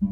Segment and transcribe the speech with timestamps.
[0.00, 0.06] The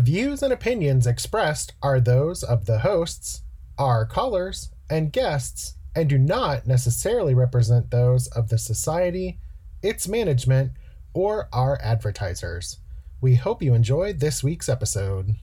[0.00, 3.42] views and opinions expressed are those of the hosts,
[3.78, 9.38] our callers, and guests, and do not necessarily represent those of the Society,
[9.84, 10.72] its management,
[11.12, 12.78] or our advertisers.
[13.20, 15.34] We hope you enjoyed this week's episode.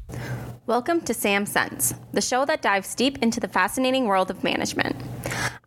[0.66, 4.96] Welcome to SAM Cents, the show that dives deep into the fascinating world of management.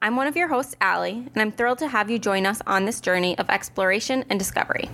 [0.03, 2.85] I'm one of your hosts, Allie, and I'm thrilled to have you join us on
[2.85, 4.91] this journey of exploration and discovery.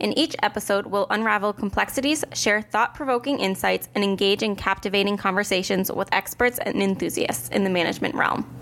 [0.00, 5.92] In each episode, we'll unravel complexities, share thought provoking insights, and engage in captivating conversations
[5.92, 8.55] with experts and enthusiasts in the management realm.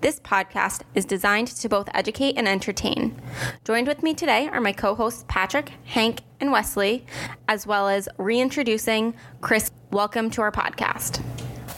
[0.00, 3.20] This podcast is designed to both educate and entertain.
[3.66, 7.04] Joined with me today are my co hosts Patrick, Hank, and Wesley,
[7.48, 9.70] as well as reintroducing Chris.
[9.90, 11.22] Welcome to our podcast.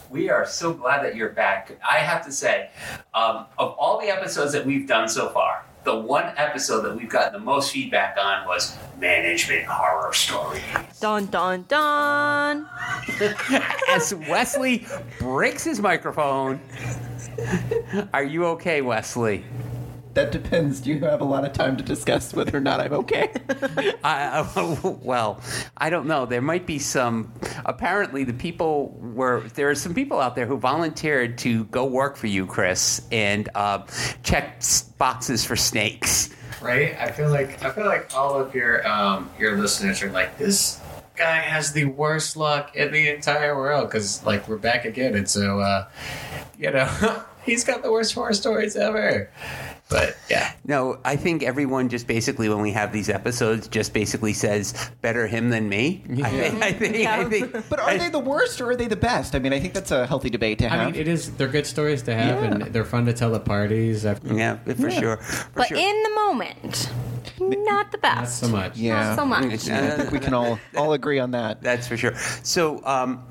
[0.08, 1.77] We are so glad that you're back.
[1.83, 2.70] I have to say,
[3.12, 7.08] um, of all the episodes that we've done so far, the one episode that we've
[7.08, 10.62] gotten the most feedback on was management horror stories.
[11.00, 12.68] Dun dun dun.
[13.89, 14.86] As Wesley
[15.18, 16.61] breaks his microphone.
[18.12, 19.44] Are you okay, Wesley?
[20.14, 20.80] That depends.
[20.80, 23.33] Do you have a lot of time to discuss whether or not I'm okay?
[24.05, 25.41] I, uh, well,
[25.78, 26.27] I don't know.
[26.27, 27.33] There might be some.
[27.64, 32.16] Apparently, the people were there are some people out there who volunteered to go work
[32.16, 33.86] for you, Chris, and uh,
[34.22, 34.62] check
[34.98, 36.28] boxes for snakes.
[36.61, 36.94] right?
[36.98, 40.81] I feel like I feel like all of your um, your listeners are like this
[41.16, 45.28] guy has the worst luck in the entire world because like we're back again, and
[45.28, 45.88] so uh,
[46.58, 49.30] you know he's got the worst horror stories ever.
[49.88, 54.33] But yeah, No, I think everyone just basically when we have these episodes just basically
[54.33, 56.02] says better him than me.
[56.22, 56.62] I think.
[56.62, 57.06] I think.
[57.06, 59.34] I think but are they the worst or are they the best?
[59.34, 60.80] I mean, I think that's a healthy debate to have.
[60.80, 61.33] I mean, it is.
[61.33, 62.50] They're good stories to have, Yeah.
[62.52, 64.06] and they're fun to tell at parties.
[64.06, 65.17] After, yeah, for sure.
[65.18, 65.77] For But sure.
[65.77, 66.90] in the moment,
[67.40, 68.02] not the best.
[68.14, 68.38] not best.
[68.38, 68.77] so much.
[68.77, 68.94] yeah.
[68.94, 69.66] Not so much.
[69.66, 71.62] Yeah, I think we can all all agree on that.
[71.62, 72.14] That's for sure.
[72.42, 73.24] So, um,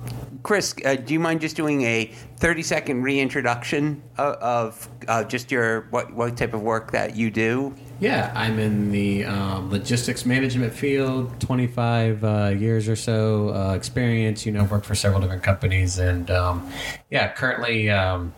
[0.44, 5.88] Chris, uh, do you mind just doing a thirty-second reintroduction of, of uh, just your
[5.91, 7.74] what what type of work that you do?
[8.01, 11.39] Yeah, I'm in the um, logistics management field.
[11.39, 14.44] 25 uh, years or so uh, experience.
[14.44, 16.67] You know, worked for several different companies, and um,
[17.12, 18.34] yeah, currently um,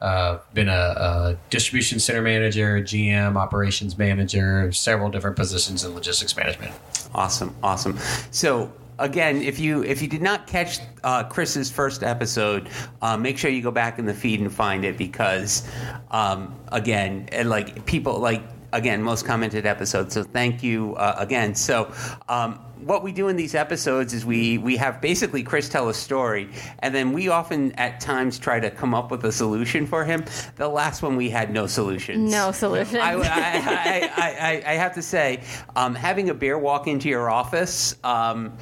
[0.00, 6.36] uh, been a, a distribution center manager, GM, operations manager, several different positions in logistics
[6.36, 6.72] management.
[7.12, 7.98] Awesome, awesome.
[8.30, 12.68] So again, if you if you did not catch uh, Chris's first episode,
[13.02, 15.68] uh, make sure you go back in the feed and find it because
[16.12, 18.42] um, again, like people like
[18.72, 20.14] again most commented episodes.
[20.14, 21.54] So thank you uh, again.
[21.54, 21.92] So.
[22.28, 25.94] Um, what we do in these episodes is we we have basically Chris tell a
[25.94, 26.48] story,
[26.78, 30.24] and then we often at times try to come up with a solution for him.
[30.56, 32.30] The last one we had no solutions.
[32.30, 32.98] No solution.
[33.00, 35.42] I, I, I, I, I have to say,
[35.76, 38.56] um, having a bear walk into your office, um,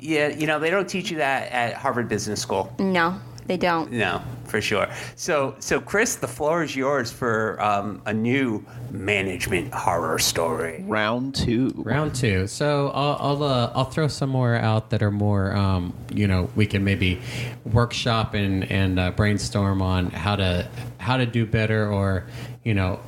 [0.00, 2.74] yeah, you know, they don't teach you that at Harvard Business School.
[2.78, 3.92] no, they don't.
[3.92, 4.22] No,
[4.54, 4.88] for sure.
[5.16, 10.84] So, so Chris, the floor is yours for um, a new management horror story.
[10.86, 11.72] Round two.
[11.74, 12.46] Round two.
[12.46, 16.48] So I'll I'll, uh, I'll throw some more out that are more um, you know
[16.54, 17.20] we can maybe
[17.64, 22.28] workshop and and uh, brainstorm on how to how to do better or
[22.62, 23.00] you know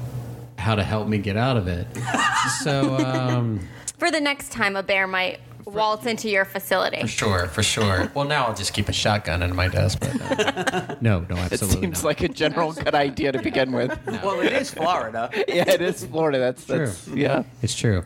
[0.58, 1.86] how to help me get out of it.
[2.64, 3.60] so um,
[3.98, 7.00] For the next time, a bear might waltz into your facility.
[7.02, 8.10] for sure, for sure.
[8.14, 9.98] Well, now I'll just keep a shotgun in my desk.
[10.00, 11.80] But, uh, no, no, It absolutely.
[11.82, 12.08] seems not.
[12.08, 13.98] like a general good idea to begin with.
[14.06, 15.28] Well, it is Florida.
[15.48, 16.38] yeah, it is Florida.
[16.38, 17.16] That's that's True.
[17.16, 17.42] yeah.
[17.62, 18.04] it's true.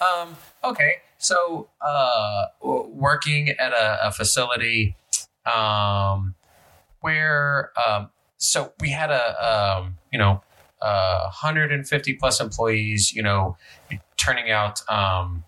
[0.00, 0.96] um, okay.
[1.18, 4.96] So uh, working at a, a facility
[5.46, 6.34] um,
[7.00, 10.42] where um, so we had a um, you know
[10.82, 13.12] uh, 150 plus employees.
[13.12, 13.56] You know,
[14.16, 14.80] turning out.
[14.90, 15.44] Um,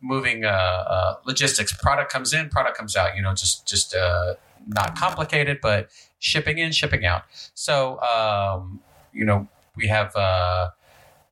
[0.00, 1.72] moving uh, uh, logistics.
[1.72, 4.34] Product comes in product comes out you know just just uh,
[4.66, 7.22] not complicated but shipping in shipping out.
[7.54, 8.80] So um,
[9.12, 10.70] you know we have uh,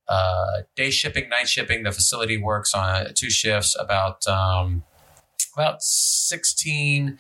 [0.09, 1.83] uh, day shipping night shipping.
[1.83, 4.85] The facility works on two shifts about um,
[5.55, 7.19] about 16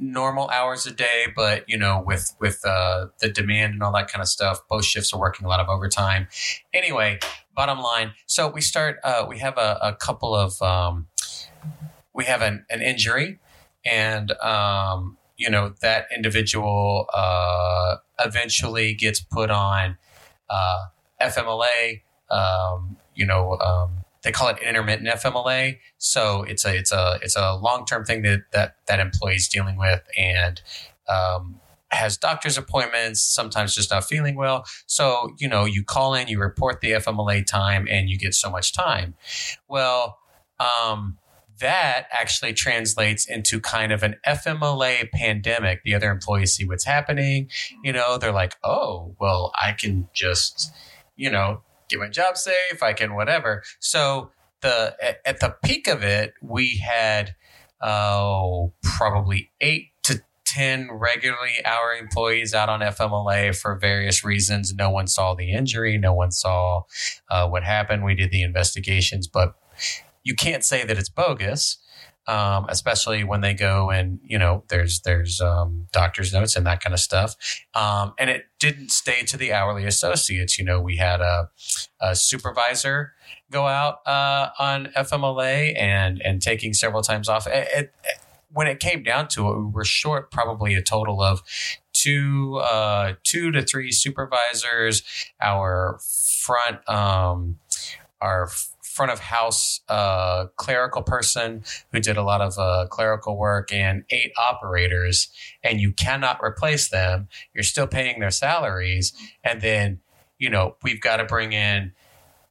[0.00, 4.10] normal hours a day but you know with with uh, the demand and all that
[4.10, 6.26] kind of stuff both shifts are working a lot of overtime.
[6.72, 7.18] Anyway
[7.54, 11.06] bottom line so we start uh, we have a, a couple of um,
[12.14, 13.38] we have an, an injury
[13.84, 19.98] and um, you know that individual uh, eventually gets put on
[20.48, 20.84] uh,
[21.20, 22.00] fmla
[22.30, 25.78] um, you know, um, they call it intermittent FMLA.
[25.98, 29.76] So it's a it's a it's a long term thing that that that employee's dealing
[29.76, 30.60] with and
[31.08, 33.22] um, has doctor's appointments.
[33.22, 34.64] Sometimes just not feeling well.
[34.86, 38.50] So you know you call in, you report the FMLA time, and you get so
[38.50, 39.14] much time.
[39.68, 40.18] Well.
[40.58, 41.16] Um,
[41.60, 45.82] that actually translates into kind of an FMLA pandemic.
[45.84, 47.48] The other employees see what's happening.
[47.84, 50.72] You know, they're like, oh, well, I can just,
[51.16, 52.82] you know, get my job safe.
[52.82, 53.62] I can whatever.
[53.78, 57.34] So the at, at the peak of it, we had
[57.82, 64.74] oh probably eight to ten regularly hour employees out on FMLA for various reasons.
[64.74, 65.98] No one saw the injury.
[65.98, 66.82] No one saw
[67.30, 68.04] uh, what happened.
[68.04, 69.54] We did the investigations, but
[70.22, 71.78] you can't say that it's bogus.
[72.26, 76.82] Um, especially when they go and you know there's there's um, doctor's notes and that
[76.82, 77.34] kind of stuff.
[77.74, 80.58] Um, and it didn't stay to the hourly associates.
[80.58, 81.48] You know we had a,
[82.00, 83.14] a supervisor
[83.50, 87.46] go out uh, on fmla and and taking several times off.
[87.46, 87.94] It, it,
[88.52, 91.42] when it came down to it we were short probably a total of
[91.92, 95.02] two uh, two to three supervisors.
[95.40, 95.98] Our
[96.40, 97.58] front um,
[98.20, 98.48] our
[99.00, 104.04] front of house uh, clerical person who did a lot of uh, clerical work and
[104.10, 105.30] eight operators,
[105.64, 107.26] and you cannot replace them.
[107.54, 110.00] You're still paying their salaries, and then
[110.38, 111.92] you know we've got to bring in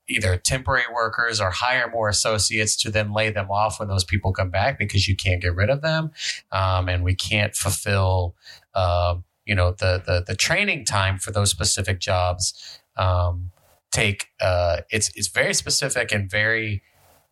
[0.07, 4.34] either temporary workers or hire more associates to then lay them off when those people
[4.34, 6.10] come back because you can't get rid of them,
[6.51, 8.36] um, and we can't fulfill.
[8.74, 13.51] Uh, you know the, the the training time for those specific jobs um,
[13.91, 16.83] take uh, it's it's very specific and very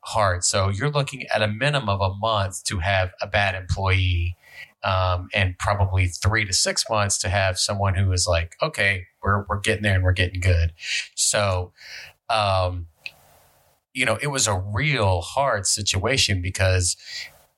[0.01, 0.43] hard.
[0.43, 4.37] So you're looking at a minimum of a month to have a bad employee,
[4.83, 9.45] um, and probably three to six months to have someone who is like, okay, we're
[9.49, 10.73] we're getting there and we're getting good.
[11.15, 11.73] So,
[12.29, 12.87] um,
[13.93, 16.95] you know, it was a real hard situation because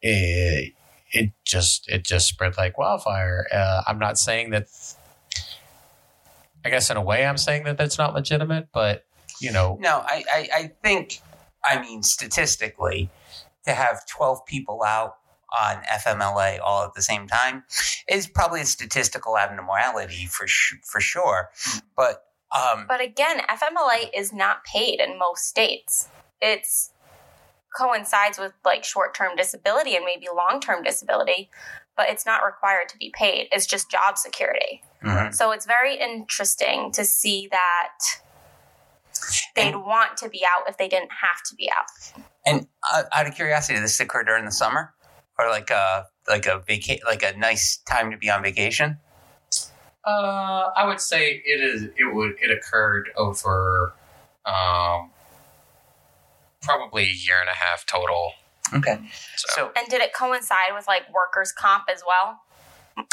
[0.02, 0.74] it
[1.12, 3.48] it just it just spread like wildfire.
[3.52, 4.68] Uh, I'm not saying that
[6.66, 9.06] I guess in a way I'm saying that that's not legitimate, but
[9.40, 11.22] you know, No, I, I, I think,
[11.64, 13.10] I mean, statistically,
[13.66, 15.16] to have 12 people out
[15.60, 17.64] on FMLA all at the same time
[18.08, 21.50] is probably a statistical abnormality for sh- for sure.
[21.96, 22.26] But
[22.56, 26.10] um, But again, FMLA is not paid in most states.
[26.42, 26.92] It's
[27.78, 31.50] coincides with like short-term disability and maybe long-term disability,
[31.96, 33.48] but it's not required to be paid.
[33.52, 34.82] It's just job security.
[35.04, 35.34] mhm.
[35.34, 37.90] So it's very interesting to see that
[39.56, 42.24] they'd want to be out if they didn't have to be out.
[42.46, 44.94] and uh, out of curiosity, did this occur during the summer
[45.38, 48.98] or like a like a vaca- like a nice time to be on vacation?
[50.06, 51.84] Uh, I would say it is.
[51.98, 52.36] It would.
[52.42, 53.94] It occurred over,
[54.46, 55.12] um,
[56.62, 58.34] probably a year and a half total.
[58.74, 59.00] Okay,
[59.36, 62.42] So, so And did it coincide with like workers' comp as well?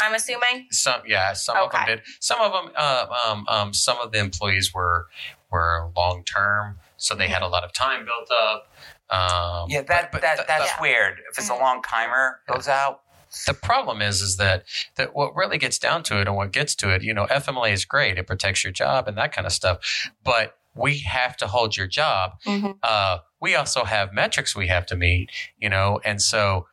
[0.01, 0.67] I'm assuming.
[0.69, 2.01] some, yeah, some of them did.
[2.19, 5.07] Some of them, uh, um, um, some of the employees were
[5.49, 8.69] were long term, so they had a lot of time built up.
[9.09, 10.81] Um, yeah, that but- but that th- that's Yeah.
[10.81, 11.21] weird.
[11.31, 13.01] If it's a long timer goes out,
[13.45, 14.65] the problem is is that
[14.95, 17.71] that what really gets down to it and what gets to it you know fmla
[17.71, 21.45] is great it protects your job and that kind of stuff but we have to
[21.45, 22.79] hold your job Mhm.
[22.81, 25.29] uh, we also have metrics we have to meet
[25.59, 26.67] you know and so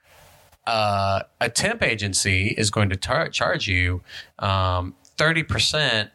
[0.66, 4.02] uh, a temp agency is going to tar- charge you
[4.38, 6.08] um, 30%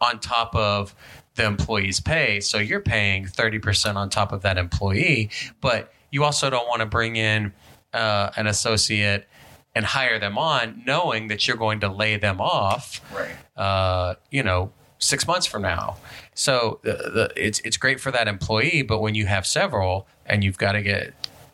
[0.00, 0.94] on top of
[1.34, 5.28] the employee's pay so you're paying 30% on top of that employee
[5.60, 7.52] but you also don't want to bring in
[7.92, 9.26] uh, an associate
[9.74, 13.36] and hire them on knowing that you're going to lay them off Right.
[13.60, 15.96] uh, you know six months from now.
[16.34, 20.42] So the, the, it's it's great for that employee but when you have several and
[20.44, 21.12] you've got to get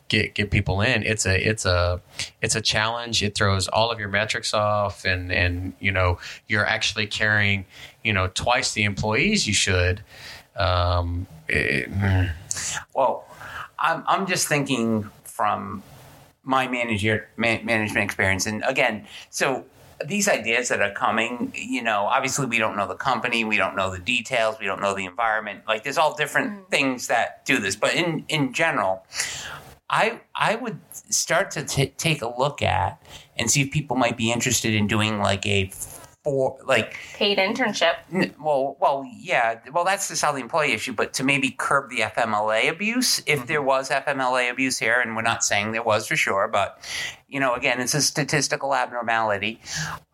[0.09, 2.01] get get people in it's a it's a
[2.41, 3.23] it's a challenge.
[3.23, 7.65] It throws all of your metrics off and and you know you're actually carrying
[8.03, 10.01] you know twice the employees you should.
[10.55, 11.89] Um, it-
[12.93, 13.25] Well,
[13.79, 15.81] I'm I'm just thinking from
[16.43, 19.65] my manager man, management experience, and again, so
[20.07, 23.75] these ideas that are coming, you know, obviously we don't know the company, we don't
[23.75, 25.61] know the details, we don't know the environment.
[25.67, 26.69] Like there's all different mm.
[26.69, 29.05] things that do this, but in in general,
[29.89, 33.01] I I would start to t- take a look at
[33.37, 35.71] and see if people might be interested in doing like a
[36.23, 37.95] for like Paid internship.
[38.13, 39.59] N- Well, well, yeah.
[39.71, 43.61] Well, that's the South employee issue, but to maybe curb the FMLA abuse, if there
[43.61, 46.79] was FMLA abuse here, and we're not saying there was for sure, but
[47.27, 49.59] you know, again, it's a statistical abnormality.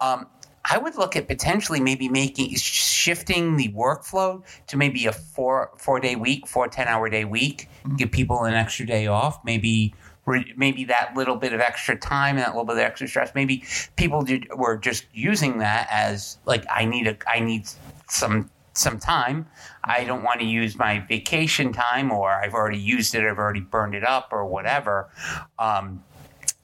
[0.02, 0.28] Um,
[0.72, 6.00] I would look at potentially maybe making shifting the workflow to maybe a four four
[6.00, 9.94] day week, four 10 hour day week, give people an extra day off, maybe
[10.56, 13.32] maybe that little bit of extra time and that little bit of extra stress.
[13.36, 13.64] Maybe
[13.96, 17.68] people did, were just using that as like I need a I need
[18.10, 19.48] some some time.
[19.84, 23.60] I don't want to use my vacation time, or I've already used it, I've already
[23.62, 25.10] burned it up, or whatever.
[25.58, 26.04] Um,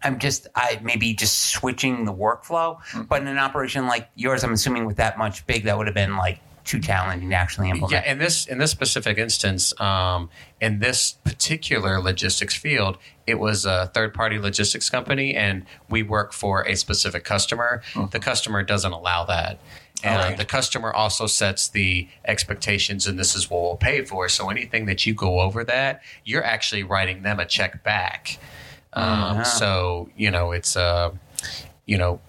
[0.04, 2.80] I'm just I maybe just switching the workflow.
[3.08, 5.96] But in an operation like yours, I'm assuming with that much big, that would have
[5.96, 7.92] been like too challenging to actually implement.
[7.92, 10.30] Yeah, in this in this specific instance, um,
[10.60, 16.34] in this particular logistics field, it was a third party logistics company, and we work
[16.34, 17.82] for a specific customer.
[18.12, 19.60] The customer doesn't allow that.
[20.04, 24.28] And the customer also sets the expectations, and this is what we'll pay for.
[24.30, 28.38] So anything that you go over that, you're actually writing them a check back.
[28.94, 31.12] Um, So you know it's uh,
[31.86, 32.20] you know,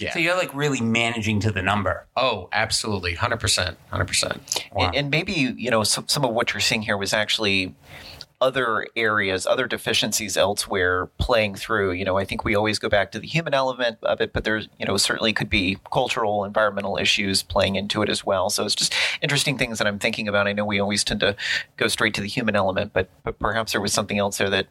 [0.00, 0.12] yeah.
[0.12, 2.06] So you're like really managing to the number.
[2.16, 4.66] Oh, absolutely, hundred percent, hundred percent.
[4.76, 7.74] And, and maybe you know some, some of what you're seeing here was actually
[8.40, 11.92] other areas, other deficiencies elsewhere playing through.
[11.92, 14.44] You know, I think we always go back to the human element of it, but
[14.44, 18.50] there's you know certainly could be cultural, environmental issues playing into it as well.
[18.50, 20.46] So it's just interesting things that I'm thinking about.
[20.46, 21.36] I know we always tend to
[21.76, 24.68] go straight to the human element, but but perhaps there was something else there that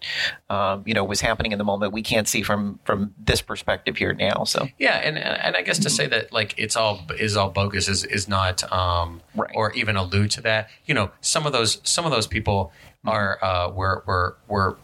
[0.49, 3.97] um, you know was happening in the moment we can't see from from this perspective
[3.97, 4.43] here now.
[4.45, 7.87] So Yeah, and and I guess to say that like it's all is all bogus
[7.87, 9.51] is is not um Right.
[9.55, 10.69] or even allude to that.
[10.85, 12.73] You know, some of those some of those people
[13.05, 14.77] are uh were were were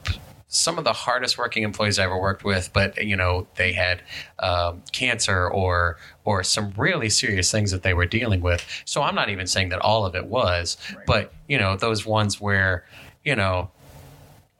[0.48, 4.02] some of the hardest working employees I ever worked with, but you know they had
[4.40, 8.66] um, cancer or or some really serious things that they were dealing with.
[8.86, 12.40] So I'm not even saying that all of it was, but you know those ones
[12.40, 12.86] where
[13.24, 13.70] you know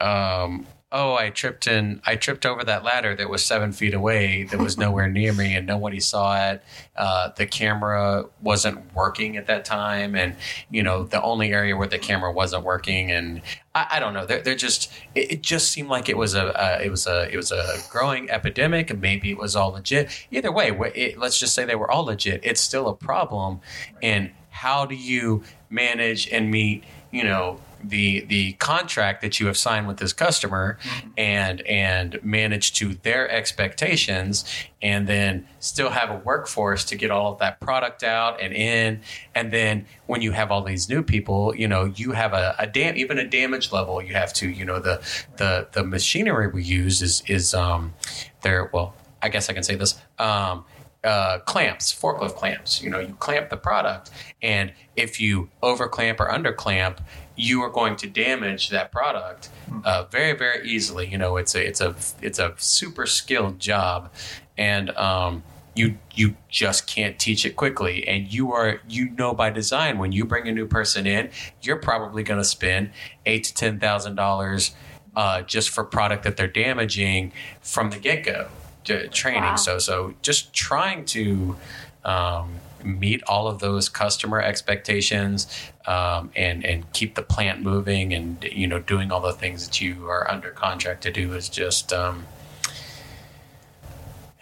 [0.02, 4.44] um, oh, I tripped in, I tripped over that ladder that was seven feet away,
[4.44, 6.64] that was nowhere near me, and nobody saw it.
[6.96, 10.38] Uh, the camera wasn't working at that time, and
[10.72, 13.42] you know, the only area where the camera wasn't working, and
[13.76, 16.58] I, I don't know, they're, they're just, it, it just seemed like it was a,
[16.58, 20.10] uh, it was a, it was a growing epidemic, and maybe it was all legit.
[20.32, 22.40] Either way, it, let's just say they were all legit.
[22.42, 23.60] It's still a problem,
[24.02, 29.58] and how do you manage and meet, you know, the the contract that you have
[29.58, 30.78] signed with this customer
[31.18, 34.46] and and manage to their expectations
[34.82, 39.02] and then still have a workforce to get all of that product out and in
[39.34, 42.68] and then when you have all these new people you know you have a, a
[42.68, 45.02] dam- even a damage level you have to you know the
[45.38, 47.94] the the machinery we use is is um
[48.42, 50.64] there well i guess i can say this um
[51.06, 52.82] uh, clamps, forklift clamps.
[52.82, 54.10] You know, you clamp the product,
[54.42, 57.00] and if you over clamp or under clamp,
[57.36, 59.50] you are going to damage that product
[59.84, 61.08] uh, very, very easily.
[61.08, 64.12] You know, it's a it's a it's a super skilled job,
[64.58, 65.44] and um,
[65.76, 68.08] you you just can't teach it quickly.
[68.08, 71.30] And you are you know by design when you bring a new person in,
[71.62, 72.92] you're probably going to spend
[73.26, 74.74] eight to ten thousand dollars
[75.16, 78.48] uh, just for product that they're damaging from the get go
[78.86, 79.42] to training.
[79.44, 79.56] Wow.
[79.56, 81.58] So so just trying to
[82.04, 85.48] um, meet all of those customer expectations
[85.88, 89.82] um, and and keep the plant moving and you know doing all the things that
[89.82, 92.26] you are under contract to do is just um,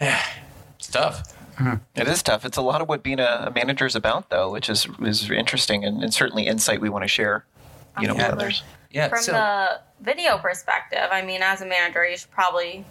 [0.00, 1.34] it's tough.
[1.94, 2.44] It is tough.
[2.44, 5.30] It's a lot of what being a, a manager is about, though, which is is
[5.30, 7.44] interesting and, and certainly insight we want to share,
[8.00, 8.64] you know, with others.
[8.90, 9.08] Yeah.
[9.08, 12.84] From so the video perspective, I mean, as a manager, you should probably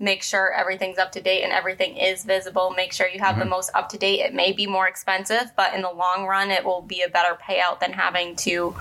[0.00, 2.70] make sure everything's up to date and everything is visible.
[2.74, 4.20] Make sure you have the most up to date.
[4.20, 7.36] It may be more expensive, but in the long run, it will be a better
[7.48, 8.74] payout than having to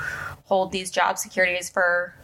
[0.46, 2.16] hold these job securities for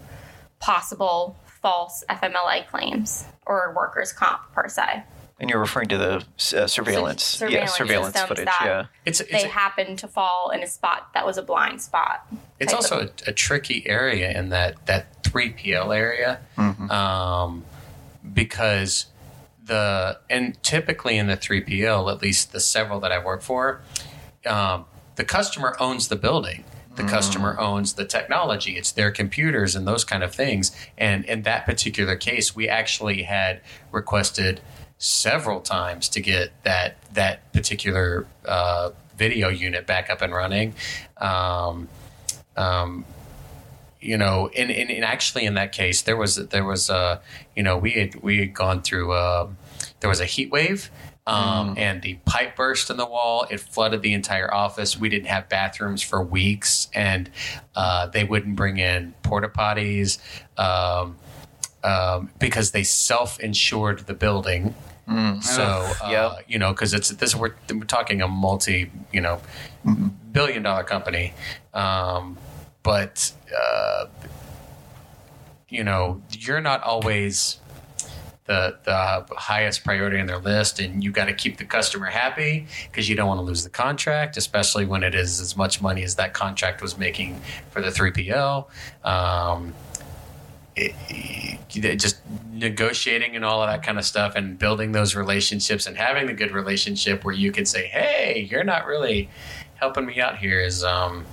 [0.59, 5.03] possible false FMLA claims or workers' comp per se.
[5.39, 6.15] And you're referring to the
[6.57, 8.85] uh, surveillance, yeah, surveillance surveillance footage, that- yeah.
[9.03, 12.25] It's it's They a, happen to fall in a spot that was a blind spot.
[12.59, 17.65] it's also of- a, a tricky area in that that three PL area, um,
[18.35, 19.07] because
[19.63, 23.81] the and typically in the three PL, at least the several that I work for,
[24.45, 26.63] um, the customer owns the building.
[26.95, 28.77] The customer owns the technology.
[28.77, 30.73] It's their computers and those kind of things.
[30.97, 33.59] And in that particular case, we actually had
[33.91, 34.61] requested
[34.97, 40.73] several times to get that that particular uh, video unit back up and running.
[41.17, 41.89] Um,
[42.55, 43.03] um,
[44.05, 47.19] you know, and, and, and actually in that case, there was there was uh,
[47.55, 49.47] you know we had we had gone through uh,
[49.99, 50.89] there was a heat wave.
[51.27, 53.47] Um, And the pipe burst in the wall.
[53.49, 54.95] It flooded the entire office.
[54.95, 57.31] We didn't have bathrooms for weeks, and
[57.75, 60.19] uh, they wouldn't bring in porta potties
[60.59, 61.15] um,
[61.83, 64.75] um, because they self-insured the building.
[65.41, 66.45] So uh, Yep.
[66.47, 69.41] you know, because it's this we're, we're talking a multi you know
[70.31, 71.33] billion dollar company,
[71.73, 72.37] um,
[72.85, 74.05] but uh,
[75.67, 77.57] you know you're not always
[78.45, 82.67] the the highest priority on their list, and you got to keep the customer happy
[82.91, 86.03] because you don't want to lose the contract, especially when it is as much money
[86.03, 88.69] as that contract was making for the three PL.
[89.03, 89.73] Um,
[90.75, 91.59] it, it-
[91.99, 92.17] just
[92.51, 96.33] negotiating and all of that kind of stuff and building those relationships and having the
[96.33, 99.29] good relationship where you can say hey you're not really
[99.75, 101.25] helping me out here is um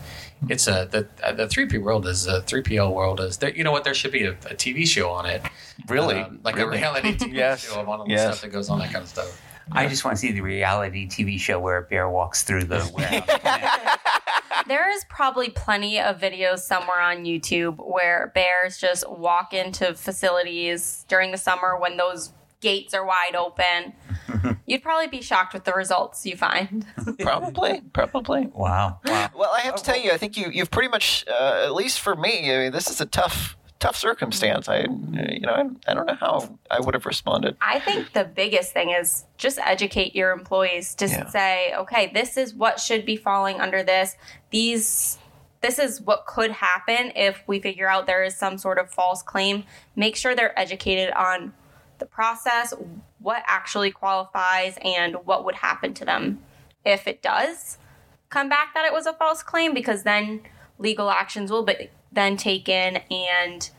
[0.49, 1.03] it's a the
[1.35, 4.25] the 3p world is a 3pl world is there you know what there should be
[4.25, 5.43] a, a tv show on it
[5.89, 6.21] Really?
[6.21, 7.65] Um, like a reality tv Yes.
[7.65, 8.23] show of all the Yes.
[8.39, 11.09] stuff that goes on that kind of stuff I just want to see the reality
[11.09, 13.99] TV show where a bear walks through the warehouse.
[14.67, 21.05] There is probably plenty of videos somewhere on YouTube where bears just walk into facilities
[21.09, 22.33] during the summer when those
[22.63, 23.93] gates are wide open.
[24.67, 26.87] You'd probably be shocked with the results you find.
[27.21, 28.47] Probably, probably.
[28.47, 28.99] wow.
[29.05, 29.31] Wow.
[29.37, 32.01] Well, I have to tell you, I think you you've pretty much, uh, at least
[32.01, 34.69] for me, I mean, this is a tough tough circumstance.
[34.69, 37.57] I you know I, I don't know how I would have responded.
[37.61, 41.29] I think the biggest thing is just educate your employees to Yeah.
[41.29, 44.15] say, okay, this is what should be falling under this.
[44.51, 45.19] These
[45.63, 49.23] this is what could happen if we figure out there is some sort of false
[49.23, 49.65] claim.
[49.97, 51.53] Make sure they're educated on
[52.03, 52.75] the process,
[53.21, 56.41] what actually qualifies and what would happen to them
[56.85, 57.79] if it does
[58.29, 60.41] come back that it was a false claim because then
[60.79, 63.71] legal actions will be then taken and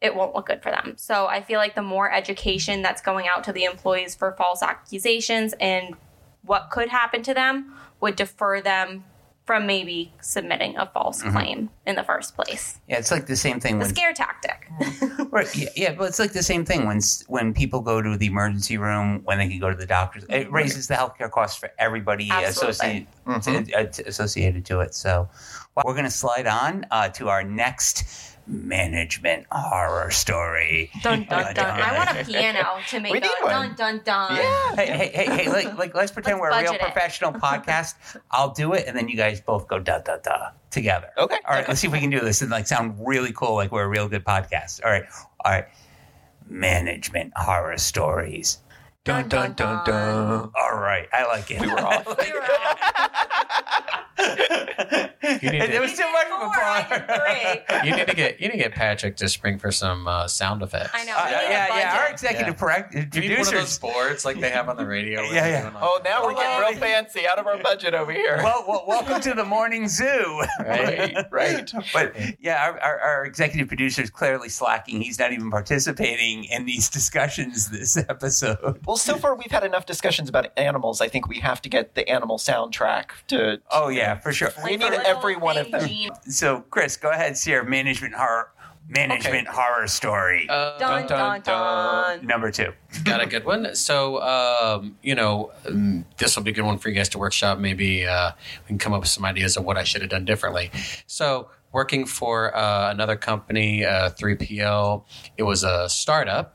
[0.00, 0.94] it won't look good for them.
[0.96, 4.62] So I feel like the more education that's going out to the employees for false
[4.62, 5.94] accusations and
[6.42, 9.04] what could happen to them would defer them
[9.44, 12.80] from maybe submitting a false claim in the first place.
[12.88, 14.68] Yeah, it's like the same thing The when scare tactic.
[15.30, 15.54] Right.
[15.54, 18.78] Yeah, yeah, but it's like the same thing when when people go to the emergency
[18.78, 20.24] room when they can go to the doctors.
[20.28, 23.06] It raises the healthcare costs for everybody Absolutely.
[23.26, 24.94] associated to, uh, associated to it.
[24.94, 25.28] So
[25.74, 30.90] well, we're going to slide on uh, to our next management horror story.
[31.02, 31.80] Dun dun dun.
[31.80, 34.36] I want a piano to make We a dun dun dun.
[34.36, 34.74] Yeah.
[34.76, 35.48] Hey, hey, hey, hey!
[35.50, 36.80] Like, like, let's pretend Let's we're a real it.
[36.80, 37.94] professional podcast.
[38.30, 41.10] I'll do it, and then you guys both go da da da together.
[41.16, 41.38] Okay.
[41.46, 41.66] All right.
[41.68, 43.88] Let's see if we can do this and like sound really cool, like we're a
[43.88, 44.84] real good podcast.
[44.84, 45.04] All right.
[45.44, 45.66] All right.
[46.48, 48.58] Management horror stories.
[49.04, 50.50] Dun dun dun dun.
[50.54, 51.60] All right, I like it.
[51.60, 52.06] We were off.
[52.18, 53.30] We were off.
[55.42, 57.80] You need it was too much of a Four, I bar.
[57.80, 57.90] three.
[57.90, 60.62] you need to get you need to get patrick to spring for some uh, sound
[60.62, 61.14] effects I know.
[61.16, 61.98] Uh, We yeah, yeah.
[62.00, 62.58] Our executive Yeah.
[62.60, 63.78] correct you need one of those producers.
[63.78, 65.60] boards like they have on the radio where Yeah, yeah.
[65.62, 68.36] doing, like- Oh, now we're getting real fancy out of our budget over here.
[68.42, 70.42] Well, well, welcome to the morning zoo.
[70.60, 71.70] right, right.
[71.92, 75.00] But yeah, our, our, our executive producer is clearly slacking.
[75.00, 78.80] He's not even participating in these discussions this episode.
[78.86, 81.00] Well, so far we've had enough discussions about animals.
[81.00, 83.60] I think we have to get the animal soundtrack to.
[83.70, 84.50] Oh yeah, for sure.
[84.64, 85.88] We need the every one of thing them.
[85.88, 87.36] Gene- So, Chris, go ahead.
[87.38, 88.50] Share management horror
[88.86, 92.26] management horror story Uh, Dun dun dun.
[92.26, 92.70] number two.
[93.04, 93.74] got a good one.
[93.74, 97.18] So, um, you know, um, this will be a good one for you guys to
[97.18, 97.58] workshop.
[97.58, 98.32] Maybe uh,
[98.64, 100.70] we can come up with some ideas of what I should have done differently.
[101.06, 105.04] So, working for uh, another company, uh, 3PL,
[105.38, 106.54] it was a startup.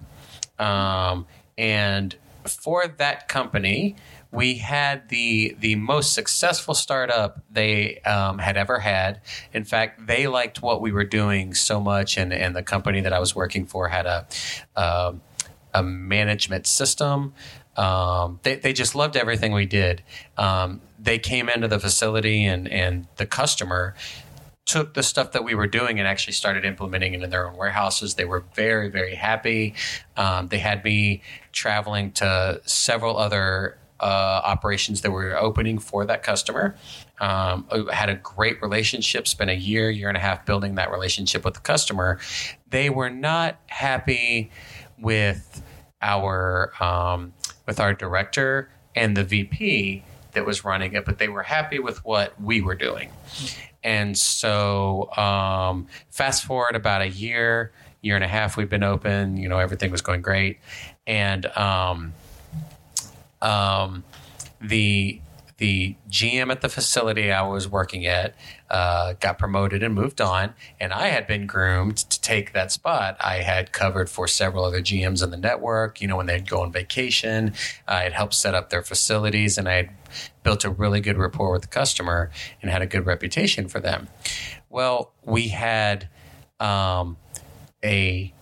[0.59, 1.25] Um,
[1.57, 3.95] and for that company,
[4.31, 9.21] we had the the most successful startup they um, had ever had.
[9.53, 13.13] In fact, they liked what we were doing so much, and, and the company that
[13.13, 14.27] I was working for had a
[14.75, 15.21] um,
[15.73, 17.33] a management system.
[17.75, 20.03] Um, they, they just loved everything we did.
[20.37, 23.95] Um, they came into the facility, and and the customer
[24.65, 27.57] took the stuff that we were doing and actually started implementing it in their own
[27.57, 28.13] warehouses.
[28.13, 29.73] They were very, very happy.
[30.15, 36.05] Um, they had me traveling to several other uh, operations that we were opening for
[36.05, 36.75] that customer.
[37.19, 41.43] Um, had a great relationship, spent a year, year and a half building that relationship
[41.43, 42.19] with the customer.
[42.69, 44.51] They were not happy
[44.97, 45.61] with
[46.01, 47.33] our um,
[47.65, 52.03] with our director and the VP that was running it, but they were happy with
[52.05, 53.09] what we were doing.
[53.83, 59.37] And so, um, fast forward about a year, year and a half, we've been open.
[59.37, 60.59] You know, everything was going great,
[61.07, 62.13] and um,
[63.41, 64.03] um,
[64.61, 65.21] the
[65.59, 68.33] the GM at the facility I was working at
[68.69, 73.17] uh, got promoted and moved on, and I had been groomed to take that spot.
[73.19, 76.01] I had covered for several other GMs in the network.
[76.01, 77.53] You know, when they'd go on vacation,
[77.87, 79.89] I had helped set up their facilities, and I had
[80.43, 84.07] built a really good rapport with the customer and had a good reputation for them.
[84.69, 86.07] Well, we had
[86.61, 87.17] um,
[87.83, 88.33] a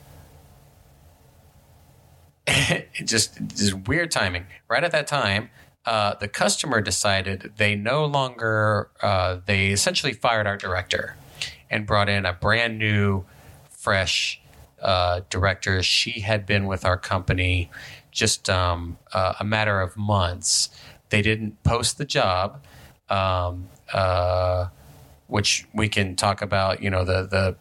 [2.48, 4.46] it just this weird timing.
[4.68, 5.50] Right at that time,
[5.86, 11.16] uh, the customer decided they no longer uh, they essentially fired our director
[11.70, 13.26] and brought in a brand new,
[13.70, 14.42] fresh
[14.82, 15.82] uh, director.
[15.84, 17.70] She had been with our company
[18.12, 20.70] just um, uh, a matter of months.
[21.10, 22.62] They didn't post the job,
[23.10, 24.68] um, uh,
[25.28, 26.82] which we can talk about.
[26.82, 27.56] You know the the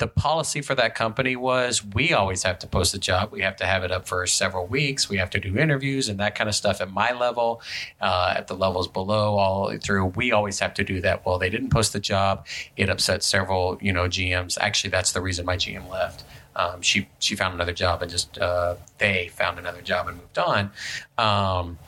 [0.00, 3.30] the policy for that company was we always have to post the job.
[3.30, 5.10] We have to have it up for several weeks.
[5.10, 7.60] We have to do interviews and that kind of stuff at my level,
[8.00, 10.06] uh, at the levels below, all through.
[10.06, 11.26] We always have to do that.
[11.26, 12.46] Well, they didn't post the job.
[12.78, 14.56] It upset several, you know, GMs.
[14.58, 16.24] Actually, that's the reason my GM left.
[16.56, 20.38] Um, she she found another job and just uh, they found another job and moved
[20.38, 20.70] on.
[21.18, 21.78] Um,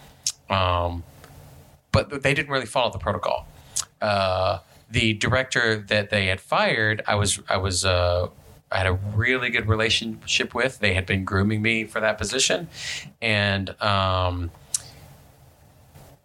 [0.51, 1.03] um,
[1.93, 3.49] but they didn't really follow the protocol.
[4.03, 4.59] Uh,
[4.93, 8.29] the director that they had fired, I was I was uh,
[8.71, 10.79] I had a really good relationship with.
[10.79, 12.69] They had been grooming me for that position,
[13.21, 14.51] and um,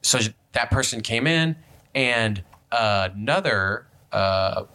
[0.01, 0.19] so
[0.51, 1.55] that person came in,
[1.95, 4.65] and another uh,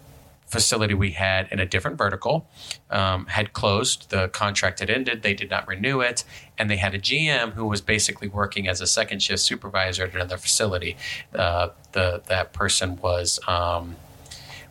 [0.52, 2.46] facility we had in a different vertical
[2.90, 4.10] um, had closed.
[4.10, 5.22] The contract had ended.
[5.22, 6.24] They did not renew it.
[6.58, 10.14] And they had a GM who was basically working as a second shift supervisor at
[10.14, 10.96] another facility.
[11.34, 13.96] Uh, the That person was, um,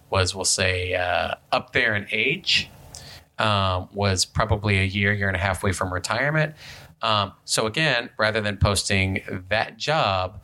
[0.10, 2.70] was we'll say, uh, up there in age,
[3.40, 6.54] um, was probably a year, year and a half away from retirement.
[7.02, 10.40] Um, so again, rather than posting that job,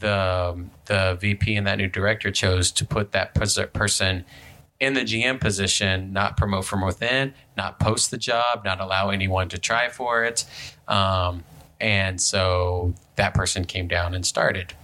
[0.00, 3.34] the the VP and that new director chose to put that
[3.72, 4.24] person
[4.82, 9.48] in the GM position, not promote from within, not post the job, not allow anyone
[9.48, 10.44] to try for it.
[10.88, 11.44] Um,
[11.80, 14.74] and so that person came down and started.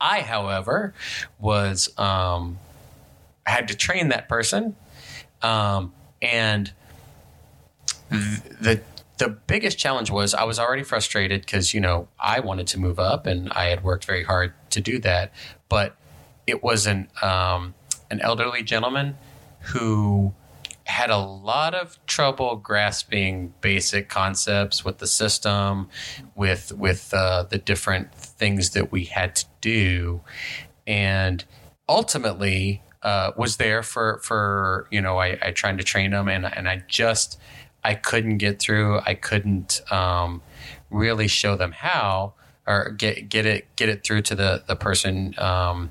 [0.00, 0.94] I, however,
[1.40, 2.60] was um,
[3.44, 4.76] had to train that person,
[5.42, 6.72] um, and
[8.10, 8.80] th- the
[9.18, 13.00] the biggest challenge was I was already frustrated because you know I wanted to move
[13.00, 15.32] up and I had worked very hard to do that,
[15.68, 15.96] but
[16.46, 17.10] it wasn't.
[17.24, 17.74] Um,
[18.10, 19.16] an elderly gentleman
[19.60, 20.34] who
[20.84, 25.88] had a lot of trouble grasping basic concepts with the system,
[26.34, 30.20] with with uh, the different things that we had to do,
[30.86, 31.44] and
[31.88, 36.44] ultimately uh, was there for for you know I, I tried to train him and
[36.46, 37.38] and I just
[37.82, 39.00] I couldn't get through.
[39.04, 40.42] I couldn't um,
[40.90, 42.34] really show them how
[42.66, 45.90] or get get it get it through to the the person um,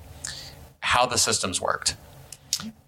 [0.83, 1.95] how the systems worked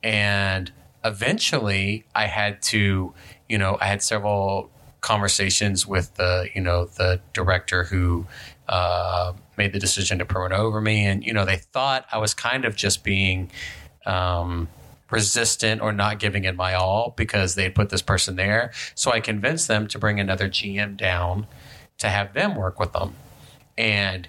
[0.04, 0.72] and
[1.04, 3.14] eventually I had to,
[3.50, 4.70] you know, I had several
[5.02, 8.26] conversations with the, you know, the director who
[8.68, 11.06] uh, made the decision to promote over me.
[11.06, 13.52] And, you know, they thought I was kind of just being
[14.06, 14.68] um,
[15.12, 18.72] resistant or not giving it my all because they had put this person there.
[18.96, 21.46] So I convinced them to bring another GM down
[22.00, 23.16] to have them work with them.
[23.78, 24.28] And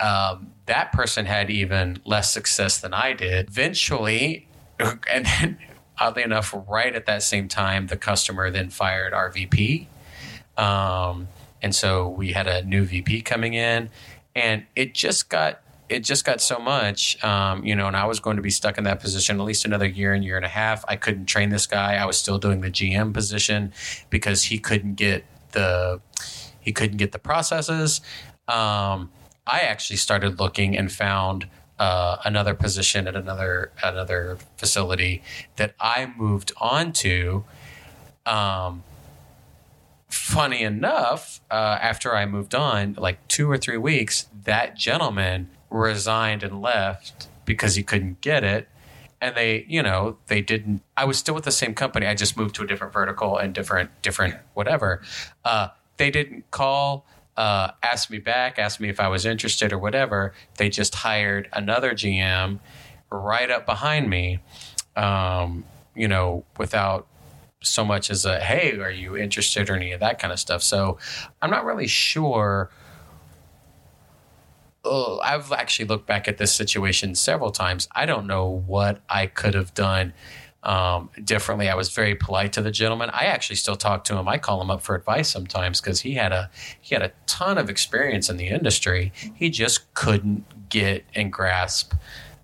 [0.00, 3.48] um, that person had even less success than I did.
[3.48, 5.58] Eventually, and then
[5.98, 9.88] oddly enough, right at that same time, the customer then fired our VP.
[10.56, 11.28] Um,
[11.62, 13.90] and so we had a new VP coming in,
[14.34, 15.60] and it just got
[15.90, 17.86] it just got so much, um, you know.
[17.86, 20.24] And I was going to be stuck in that position at least another year and
[20.24, 20.84] year and a half.
[20.88, 21.96] I couldn't train this guy.
[21.96, 23.72] I was still doing the GM position
[24.08, 26.00] because he couldn't get the
[26.60, 28.00] he couldn't get the processes.
[28.48, 29.10] Um,
[29.50, 35.22] I actually started looking and found uh, another position at another another facility
[35.56, 37.44] that I moved on to.
[38.26, 38.84] Um,
[40.08, 46.42] funny enough, uh, after I moved on, like two or three weeks, that gentleman resigned
[46.42, 48.68] and left because he couldn't get it.
[49.20, 50.82] And they, you know, they didn't.
[50.96, 52.06] I was still with the same company.
[52.06, 55.02] I just moved to a different vertical and different, different whatever.
[55.44, 57.04] Uh, they didn't call
[57.40, 60.34] uh, asked me back, asked me if I was interested or whatever.
[60.58, 62.58] They just hired another GM
[63.10, 64.40] right up behind me,
[64.94, 65.64] um,
[65.96, 67.06] you know, without
[67.62, 70.62] so much as a hey, are you interested or any of that kind of stuff.
[70.62, 70.98] So
[71.40, 72.68] I'm not really sure.
[74.84, 77.88] Oh, I've actually looked back at this situation several times.
[77.92, 80.12] I don't know what I could have done
[80.62, 81.68] um, differently.
[81.68, 83.10] I was very polite to the gentleman.
[83.10, 84.28] I actually still talk to him.
[84.28, 87.58] I call him up for advice sometimes because he had a he had a ton
[87.58, 89.12] of experience in the industry.
[89.34, 91.94] He just couldn't get and grasp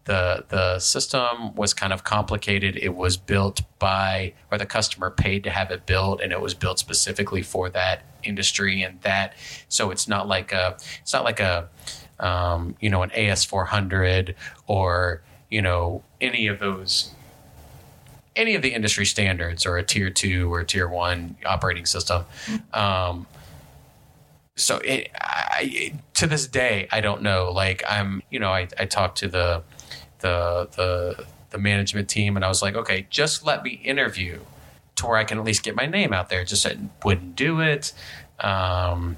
[0.07, 2.77] the the system was kind of complicated.
[2.77, 6.55] It was built by or the customer paid to have it built, and it was
[6.55, 9.35] built specifically for that industry and that.
[9.69, 11.69] So it's not like a it's not like a
[12.19, 17.11] um, you know an AS four hundred or you know any of those
[18.37, 22.25] any of the industry standards or a tier two or tier one operating system.
[22.73, 23.27] Um,
[24.55, 27.51] so it, I, to this day, I don't know.
[27.51, 29.63] Like I'm, you know, I, I talked to the,
[30.21, 34.41] the, the, the management team and I was like, okay, just let me interview
[34.97, 36.45] to where I can at least get my name out there.
[36.45, 37.93] Just I wouldn't do it.
[38.41, 39.17] Um,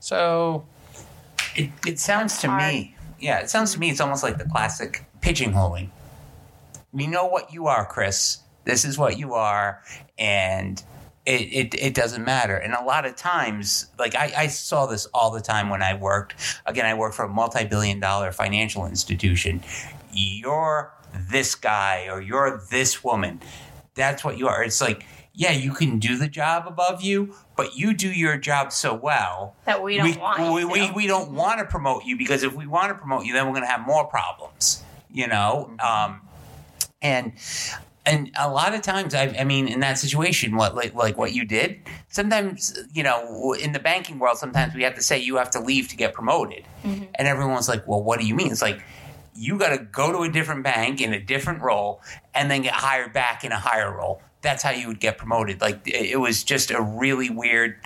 [0.00, 0.64] so
[1.54, 2.62] It, it sounds to hard.
[2.72, 5.90] me, yeah, it sounds to me it's almost like the classic pigeonholing.
[6.96, 8.38] We know what you are, Chris.
[8.64, 9.82] This is what you are,
[10.18, 10.82] and
[11.26, 12.56] it, it, it doesn't matter.
[12.56, 15.92] And a lot of times, like I, I saw this all the time when I
[15.94, 16.36] worked.
[16.64, 19.62] Again, I worked for a multi billion dollar financial institution.
[20.10, 23.42] You're this guy or you're this woman.
[23.94, 24.64] That's what you are.
[24.64, 25.04] It's like,
[25.34, 29.54] yeah, you can do the job above you, but you do your job so well
[29.66, 30.66] That we don't want we, to.
[30.66, 33.44] we, we don't want to promote you because if we want to promote you, then
[33.44, 35.76] we're going to have more problems, you know?
[35.86, 36.22] Um,
[37.02, 37.32] and
[38.04, 41.32] and a lot of times, I, I mean, in that situation, what like, like what
[41.32, 45.36] you did, sometimes, you know, in the banking world, sometimes we have to say you
[45.36, 46.64] have to leave to get promoted.
[47.16, 48.52] And everyone's like, well, what do you mean?
[48.52, 48.80] It's like,
[49.34, 52.00] you got to go to a different bank in a different role
[52.32, 54.22] and then get hired back in a higher role.
[54.40, 55.60] That's how you would get promoted.
[55.60, 57.76] Like, it was just a really weird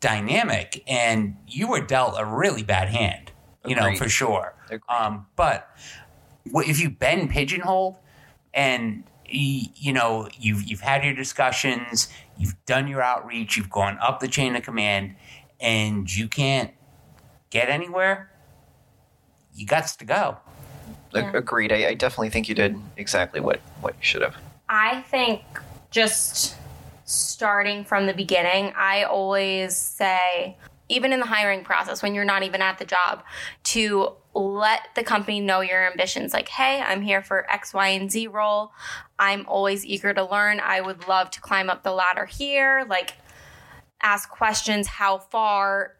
[0.00, 3.30] dynamic, and you were dealt a really bad hand,
[3.64, 4.54] you know, for sure.
[4.88, 5.70] Um, but
[6.46, 7.96] if you've been pigeonholed
[8.54, 12.08] and you know you've you've had your discussions,
[12.38, 15.14] you've done your outreach, you've gone up the chain of command,
[15.60, 16.72] and you can't
[17.50, 18.30] get anywhere,
[19.54, 20.36] you got to go.
[21.14, 21.72] Ag- Agreed.
[21.72, 24.36] I, I definitely think you did exactly what, what you should have.
[24.68, 25.42] I think
[25.90, 26.54] just
[27.04, 30.56] starting from the beginning, I always say,
[30.90, 33.22] even in the hiring process, when you're not even at the job,
[33.64, 36.32] to let the company know your ambitions.
[36.32, 38.72] Like, hey, I'm here for X, Y, and Z role.
[39.18, 40.60] I'm always eager to learn.
[40.60, 42.86] I would love to climb up the ladder here.
[42.88, 43.14] Like,
[44.00, 45.94] ask questions how far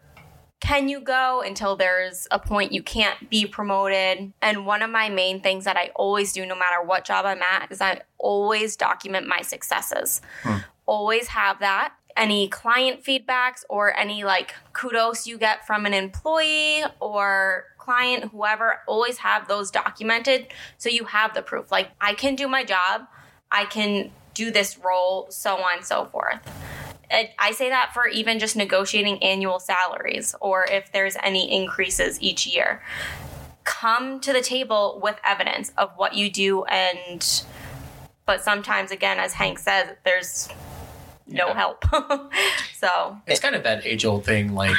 [0.60, 4.32] can you go until there's a point you can't be promoted?
[4.42, 7.42] And one of my main things that I always do, no matter what job I'm
[7.42, 10.20] at, is I always document my successes.
[10.42, 10.58] Hmm.
[10.86, 11.94] Always have that.
[12.16, 18.80] Any client feedbacks or any like kudos you get from an employee or client, whoever,
[18.86, 21.72] always have those documented so you have the proof.
[21.72, 23.06] Like, I can do my job,
[23.50, 26.38] I can do this role, so on and so forth.
[27.10, 32.46] I say that for even just negotiating annual salaries or if there's any increases each
[32.46, 32.82] year.
[33.64, 37.42] Come to the table with evidence of what you do and
[38.26, 40.50] but sometimes again as Hank says there's
[41.28, 41.54] no Yeah.
[41.54, 41.84] help.
[42.76, 44.76] so, it's kind of that age old thing like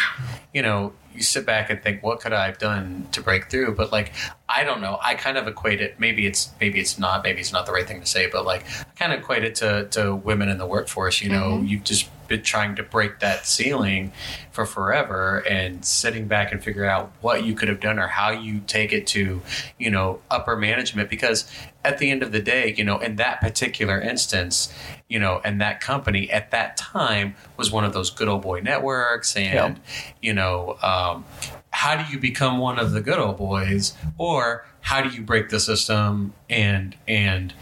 [0.53, 3.75] you know you sit back and think what could i have done to break through?
[3.75, 4.13] But like
[4.47, 4.97] i don't know.
[5.01, 7.87] I kind of equate it maybe it's maybe it's not maybe it's not the right
[7.87, 10.65] thing to say but like i kind of equate it to, to women in the
[10.65, 11.57] workforce you know?
[11.57, 11.65] Mm-hmm.
[11.67, 14.11] You've just been trying to break that ceiling
[14.51, 18.29] for forever and sitting back and figure out what you could have done or how
[18.29, 19.41] you take it to
[19.77, 21.09] you know upper management.
[21.09, 21.51] Because
[21.83, 24.71] at the end of the day you know in that particular instance
[25.09, 28.61] you know and that company at that time was one of those good old boy
[28.61, 29.79] networks and
[30.21, 31.25] you know um,
[31.71, 35.49] how do you become one of the good old boys or how do you break
[35.49, 37.53] the system and and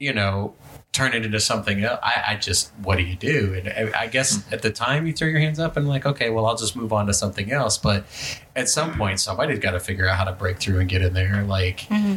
[0.00, 0.54] you know
[0.92, 3.52] turn it into something else i, I just what do you do?
[3.54, 4.54] And I, I guess hmm.
[4.54, 6.92] at the time you throw your hands up and like okay well i'll just move
[6.92, 7.76] on to something else.
[7.76, 8.06] But
[8.56, 8.98] at some hmm.
[8.98, 11.80] point somebody's got to figure out how to break through and get in there like
[11.82, 12.16] hmm.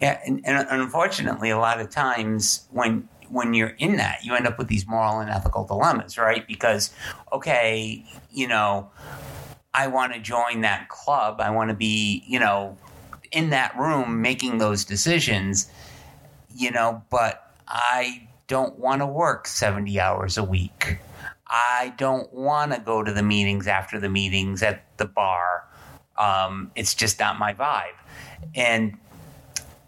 [0.00, 4.46] Yeah, and, and unfortunately, a lot of times when when you're in that, you end
[4.46, 6.46] up with these moral and ethical dilemmas, right?
[6.46, 6.90] Because
[7.32, 8.90] okay, you know,
[9.72, 11.40] I want to join that club.
[11.40, 12.76] I want to be, you know,
[13.32, 15.70] in that room making those decisions,
[16.54, 20.98] you know, but I don't want to work 70 hours a week.
[21.46, 25.66] I don't want to go to the meetings after the meetings at the bar.
[26.16, 27.96] Um, it's just not my vibe.
[28.54, 28.98] And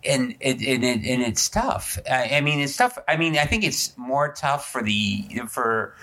[0.05, 1.99] and it, and, it, and it's tough.
[2.11, 2.99] I, I mean, it's tough.
[3.09, 5.95] I mean, I think it's more tough for the for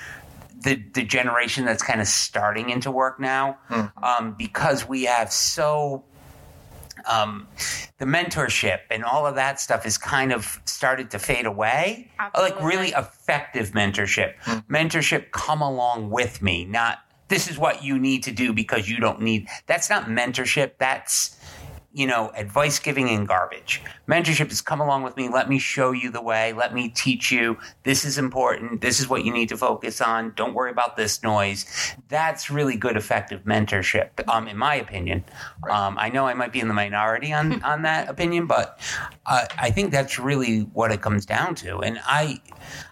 [0.62, 3.58] the the generation that's kind of starting into work now,
[4.02, 6.04] um, because we have so
[7.06, 7.48] um,
[7.98, 12.12] the mentorship and all of that stuff is kind of started to fade away.
[12.36, 14.36] Like really effective mentorship.
[14.70, 18.98] Mentorship, come along with me, not this is what you need to do because you
[18.98, 19.48] don't need.
[19.68, 20.74] That's not mentorship.
[20.80, 21.39] That's
[21.92, 23.82] you know, advice giving and garbage.
[24.08, 25.28] Mentorship is come along with me.
[25.28, 26.54] Let me show you the way.
[26.54, 27.58] Let me teach you.
[27.84, 28.82] This is important.
[28.82, 30.34] This is what you need to focus on.
[30.36, 31.66] Don't worry about this noise.
[32.08, 35.24] That's really good, effective mentorship, um, in my opinion.
[35.68, 38.80] Um, I know I might be in the minority on, on that opinion, but
[39.26, 41.80] uh, I think that's really what it comes down to.
[41.80, 42.40] And I,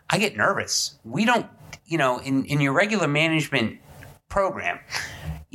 [0.10, 0.98] I get nervous.
[1.04, 1.46] We don't,
[1.86, 3.80] you know, in, in your regular management
[4.28, 4.80] program.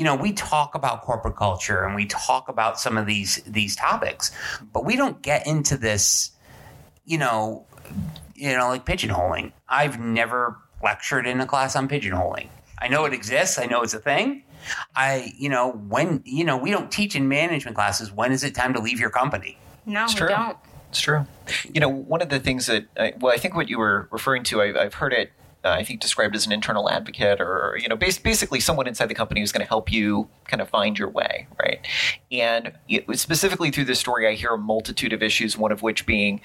[0.02, 3.76] You know, we talk about corporate culture and we talk about some of these these
[3.76, 4.32] topics,
[4.72, 6.32] but we don't get into this,
[7.04, 7.66] you know,
[8.34, 9.52] you know, like pigeonholing.
[9.68, 12.48] I've never lectured in a class on pigeonholing.
[12.80, 13.60] I know it exists.
[13.60, 14.42] I know it's a thing.
[14.96, 18.10] I, you know, when, you know, we don't teach in management classes.
[18.10, 19.56] When is it time to leave your company?
[19.86, 20.28] No, It's we true.
[20.30, 20.56] don't.
[20.90, 21.26] It's true.
[21.72, 24.42] You know, one of the things that, I, well, I think what you were referring
[24.50, 25.30] to, I, I've heard it,
[25.64, 29.06] uh, I think, described as an internal advocate or, you know, bas- basically someone inside
[29.06, 31.86] the company who's going to help you kind of find your way, right?
[32.30, 32.72] And
[33.14, 36.40] specifically through this story, I hear a multitude of issues, one of which being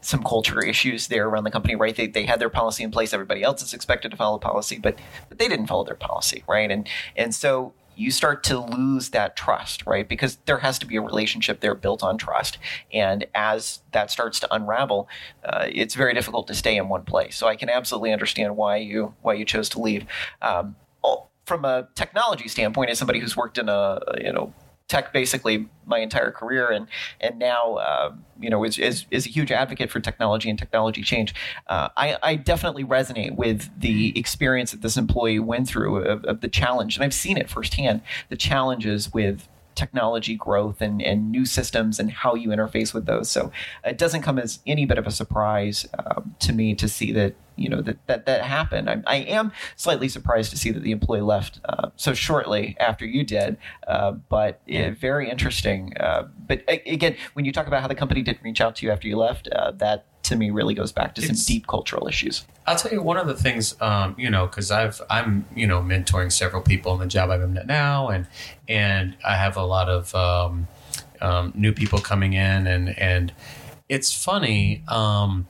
[0.00, 1.96] some culture issues there around the company, right?
[1.96, 3.12] They, they had their policy in place.
[3.12, 4.96] Everybody else is expected to follow policy, but,
[5.28, 6.70] but they didn't follow their policy, right?
[6.70, 10.08] And, and so you start to lose that trust, right?
[10.08, 12.56] Because there has to be a relationship there built on trust.
[12.92, 15.08] And as that starts to unravel,
[15.44, 17.36] uh, it's very difficult to stay in one place.
[17.36, 20.06] So I can absolutely understand why you why you chose to leave.
[20.40, 24.52] Um, oh, from a technology standpoint, as somebody who's worked in a you know
[24.88, 26.86] tech basically my entire career and
[27.20, 31.02] and now uh, you know is, is is a huge advocate for technology and technology
[31.02, 31.34] change.
[31.66, 36.40] Uh, I, I definitely resonate with the experience that this employee went through of, of
[36.40, 38.00] the challenge, and I've seen it firsthand.
[38.30, 39.46] The challenges with
[39.78, 43.30] technology growth and, and new systems and how you interface with those.
[43.30, 43.52] So
[43.84, 47.34] it doesn't come as any bit of a surprise um, to me to see that
[47.56, 48.88] you know that that, that happened.
[48.88, 53.04] I, I am slightly surprised to see that the employee left uh, so shortly after
[53.04, 55.92] you did, uh, but uh, very interesting.
[55.98, 58.92] Uh, but again, when you talk about how the company didn't reach out to you
[58.92, 62.06] after you left, uh, that to me really goes back to some It's- deep cultural
[62.08, 62.44] issues.
[62.66, 65.80] I'll tell you one of the things, um, you know, because I've I'm you know
[65.80, 68.26] mentoring several people in the job I'm in now, and
[68.68, 70.68] and I have a lot of um,
[71.20, 73.32] um, new people coming in, and and
[73.88, 74.82] it's funny.
[74.86, 75.46] Um,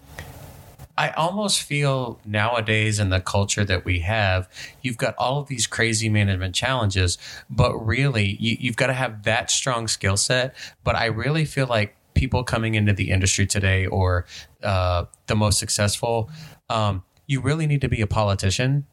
[0.96, 4.48] I almost feel nowadays in the culture that we have,
[4.82, 9.22] you've got all of these crazy management challenges, but really you, you've got to have
[9.22, 10.56] that strong skill set.
[10.82, 14.26] But I really feel like people coming into the industry today or
[14.64, 16.28] uh, the most successful,
[16.68, 18.84] um, you really need to be a politician.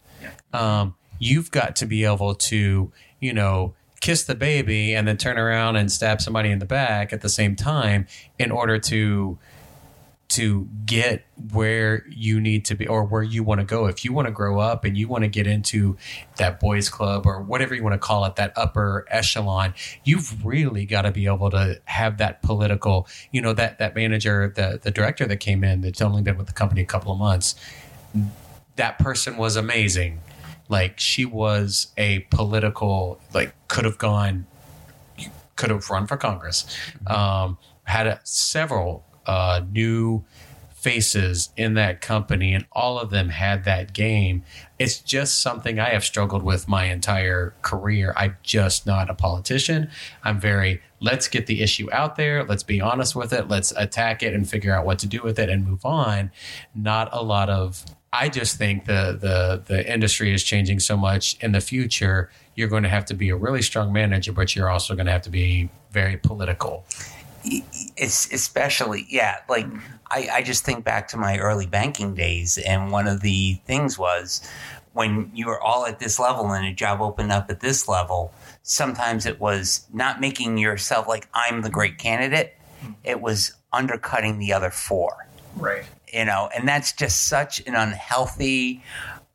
[0.53, 5.39] Um, you've got to be able to, you know, kiss the baby and then turn
[5.39, 8.05] around and stab somebody in the back at the same time
[8.37, 9.39] in order to
[10.27, 13.85] to get where you need to be or where you want to go.
[13.85, 15.97] If you want to grow up and you want to get into
[16.37, 20.85] that boys club or whatever you want to call it, that upper echelon, you've really
[20.85, 24.91] got to be able to have that political, you know, that that manager, the the
[24.91, 27.55] director that came in that's only been with the company a couple of months,
[28.75, 30.19] that person was amazing.
[30.67, 34.47] Like she was a political, like could have gone,
[35.55, 36.65] could have run for Congress.
[37.05, 40.23] Um, had a, several uh, new
[40.85, 44.43] faces in that company, and all of them had that game.
[44.77, 48.13] It's just something I have struggled with my entire career.
[48.15, 49.89] I'm just not a politician.
[50.23, 52.43] I'm very let's get the issue out there.
[52.43, 53.47] Let's be honest with it.
[53.47, 56.29] Let's attack it and figure out what to do with it and move on.
[56.75, 57.83] Not a lot of.
[58.13, 61.35] I just think the the the industry is changing so much.
[61.41, 64.69] In the future, you're going to have to be a really strong manager, but you're
[64.69, 66.85] also going to have to be very political.
[67.97, 69.67] It's especially yeah like
[70.11, 73.97] I, I just think back to my early banking days and one of the things
[73.97, 74.47] was
[74.93, 78.33] when you were all at this level and a job opened up at this level
[78.63, 82.53] sometimes it was not making yourself like i'm the great candidate
[83.03, 85.27] it was undercutting the other four
[85.57, 85.85] Right.
[86.13, 88.83] you know, and that's just such an unhealthy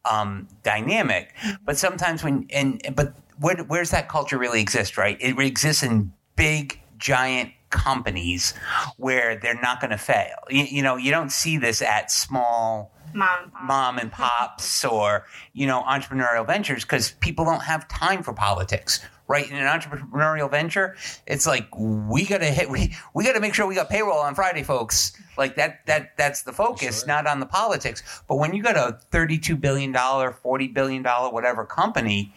[0.05, 1.33] um, dynamic.
[1.65, 4.99] But sometimes when and but where, where's that culture really exist?
[4.99, 8.55] Right, it exists in big giant companies
[8.97, 10.37] where they're not going to fail.
[10.49, 13.53] You, you know, you don't see this at small Mom.
[13.65, 19.01] mom and pops or you know entrepreneurial ventures because people don't have time for politics
[19.27, 23.67] right in an entrepreneurial venture it's like we gotta hit we, we gotta make sure
[23.67, 27.47] we got payroll on friday folks like that that that's the focus not on the
[27.47, 32.33] politics but when you got a 32 billion dollar 40 billion dollar whatever company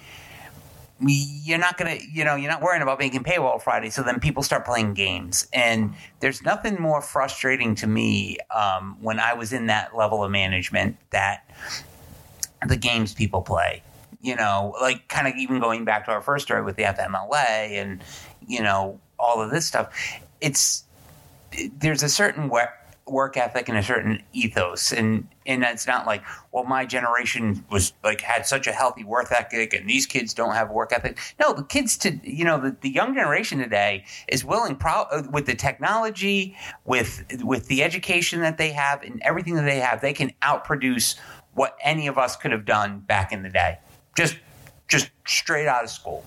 [1.05, 4.43] you're not gonna you know you're not worrying about making paywall friday so then people
[4.43, 5.47] start playing games.
[5.53, 10.31] And there's nothing more frustrating to me um, when i was in that level of
[10.31, 11.49] management that
[12.67, 13.83] the games people play
[14.21, 17.69] you know like kind of even going back to our first story with the fmla
[17.71, 18.01] and
[18.47, 19.93] you know all of this stuff.
[20.41, 20.83] It's
[21.77, 22.71] there's a certain work
[23.05, 26.23] work ethic and a certain ethos and and it's not like
[26.53, 30.53] well my generation was like had such a healthy work ethic and these kids don't
[30.53, 34.45] have work ethic no the kids to you know the, the young generation today is
[34.45, 39.65] willing pro- with the technology with with the education that they have and everything that
[39.65, 41.17] they have they can outproduce
[41.55, 43.77] what any of us could have done back in the day
[44.15, 44.37] just
[44.87, 46.23] just straight out of school.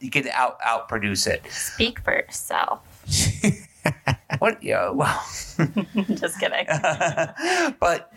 [0.00, 1.42] You could out out produce it.
[1.50, 2.80] Speak for yourself.
[4.38, 4.62] What?
[4.62, 4.90] Yeah.
[4.90, 5.24] Well.
[6.14, 6.66] Just kidding.
[7.80, 8.12] but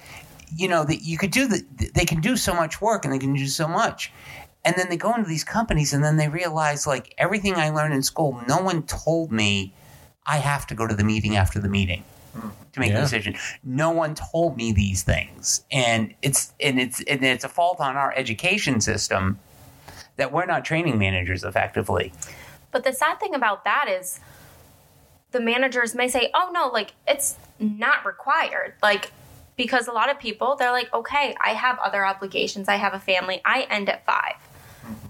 [0.55, 1.63] you know that you could do the
[1.93, 4.11] they can do so much work and they can do so much
[4.63, 7.93] and then they go into these companies and then they realize like everything i learned
[7.93, 9.73] in school no one told me
[10.25, 12.03] i have to go to the meeting after the meeting
[12.71, 17.23] to make a decision no one told me these things and it's and it's and
[17.23, 19.39] it's a fault on our education system
[20.15, 22.13] that we're not training managers effectively
[22.71, 24.19] But the sad thing about that is
[25.31, 28.73] the managers may say, oh no, like it's not required.
[28.81, 29.11] Like,
[29.55, 32.67] because a lot of people, they're like, okay, I have other obligations.
[32.69, 33.41] I have a family.
[33.43, 34.33] I end at 5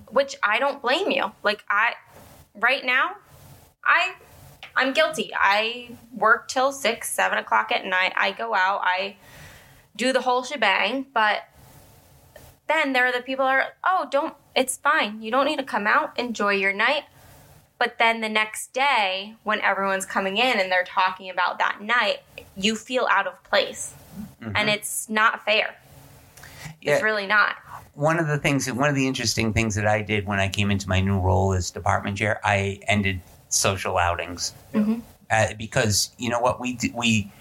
[0.09, 1.32] which I don't blame you.
[1.43, 1.93] Like, I,
[2.55, 3.18] right now,
[3.84, 4.15] I,
[4.76, 5.32] I'm guilty.
[5.36, 8.13] I work till six, seven o'clock at night.
[8.15, 8.82] I go out.
[8.84, 9.18] I
[9.95, 11.07] do the whole shebang.
[11.13, 11.43] But
[12.68, 15.22] then there are the people are, oh, don't, it's fine.
[15.22, 17.03] You don't need to come out, enjoy your night.
[17.80, 22.19] But then the next day, when everyone's coming in and they're talking about that night,
[22.55, 23.93] you feel out of place.
[24.41, 24.69] And mm-hmm.
[24.69, 25.75] it's not fair.
[26.82, 26.93] Yeah.
[26.93, 27.55] It's really not.
[27.97, 30.69] one of the things one of the interesting things that I did when I came
[30.69, 33.19] into my new role as department chair, I ended
[33.49, 34.99] social outings mm-hmm.
[35.32, 37.32] uh, because you know what we d- we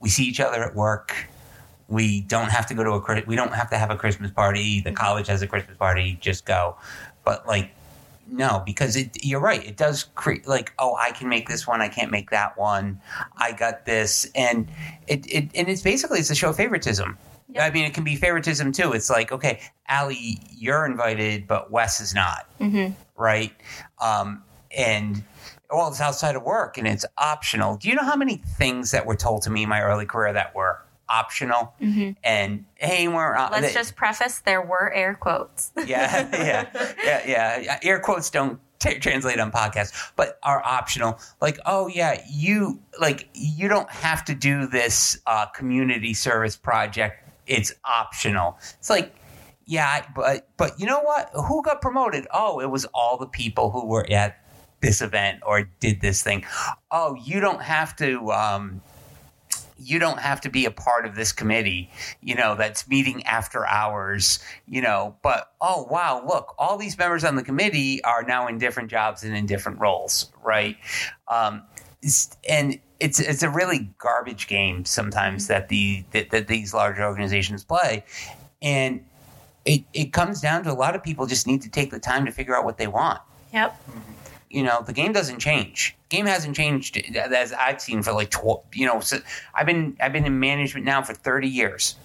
[0.00, 1.14] we see each other at work.
[1.88, 4.80] We don't have to go to a we don't have to have a Christmas party.
[4.80, 4.96] The mm-hmm.
[4.96, 6.18] college has a Christmas party.
[6.20, 6.76] Just go,
[7.24, 7.70] but like
[8.32, 9.64] no, because it, you're right.
[9.64, 11.80] It does create like, oh, I can make this one.
[11.82, 13.00] I can't make that one.
[13.36, 14.68] I got this, and
[15.06, 17.18] it, it and it's basically it's a show of favoritism.
[17.50, 17.62] Yep.
[17.62, 18.92] I mean, it can be favoritism too.
[18.92, 22.94] It's like, okay, Allie, you're invited, but Wes is not, Mm-hmm.
[23.22, 23.52] right?
[24.00, 24.42] Um,
[24.74, 25.22] and
[25.70, 27.76] well, it's outside of work and it's optional.
[27.76, 30.32] Do you know how many things that were told to me in my early career
[30.32, 31.74] that were optional?
[32.24, 35.72] And hey, we're uh, Let's they- just preface there were air quotes.
[35.86, 37.78] yeah, yeah, yeah, yeah.
[37.82, 41.18] Air quotes don't t- translate on podcasts, but are optional.
[41.40, 47.28] Like, oh yeah, you like you don't have to do this uh, community service project.
[47.46, 48.56] It's optional.
[48.78, 49.14] It's like,
[49.66, 51.30] yeah, but but you know what?
[51.34, 52.26] Who got promoted?
[52.32, 54.38] Oh, it was all the people who were at
[54.80, 56.44] this event or did this thing.
[56.90, 58.30] Oh, you don't have to.
[58.32, 58.80] Um,
[59.82, 63.66] you don't have to be a part of this committee, you know, that's meeting after
[63.66, 68.46] hours, you know, but oh wow, look, all these members on the committee are now
[68.46, 70.76] in different jobs and in different roles, right?
[71.28, 71.62] Um,
[72.48, 77.64] and it's it's a really garbage game sometimes that the that, that these large organizations
[77.64, 78.04] play,
[78.60, 79.04] and
[79.64, 82.24] it it comes down to a lot of people just need to take the time
[82.26, 83.20] to figure out what they want
[83.52, 83.76] Yep.
[84.52, 85.96] You know the game doesn't change.
[86.08, 89.16] Game hasn't changed as i've seen for like 12 you know so
[89.54, 91.96] i've been i've been in management now for 30 years.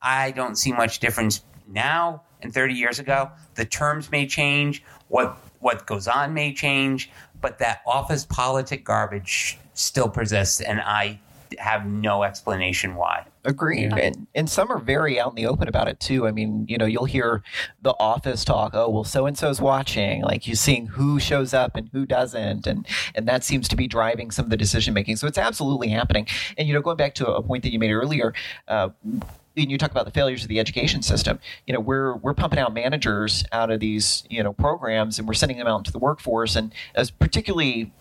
[0.00, 3.30] I don't see much difference now and 30 years ago.
[3.56, 4.82] The terms may change.
[5.08, 7.10] What what goes on may change.
[7.40, 11.18] But that office politic garbage still persists and i
[11.58, 13.94] have no explanation why Agreed.
[13.94, 16.26] And, and some are very out in the open about it too.
[16.26, 17.42] I mean, you know, you'll hear
[17.80, 20.20] the office talk, oh, well, so and so's watching.
[20.20, 22.66] Like you're seeing who shows up and who doesn't.
[22.66, 25.16] And, and that seems to be driving some of the decision making.
[25.16, 26.26] So it's absolutely happening.
[26.58, 28.34] And, you know, going back to a point that you made earlier,
[28.68, 28.90] uh,
[29.56, 31.40] and you talk about the failures of the education system.
[31.66, 35.34] You know, we're we're pumping out managers out of these you know programs, and we're
[35.34, 36.54] sending them out into the workforce.
[36.54, 37.92] And as particularly,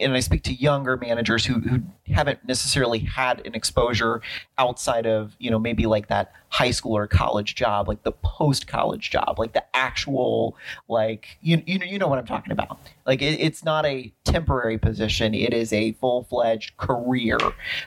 [0.00, 4.20] and I speak to younger managers who who haven't necessarily had an exposure
[4.58, 8.66] outside of you know maybe like that high school or college job, like the post
[8.66, 10.56] college job, like the actual
[10.88, 12.78] like you you know you know what I'm talking about.
[13.06, 17.38] Like it, it's not a temporary position; it is a full fledged career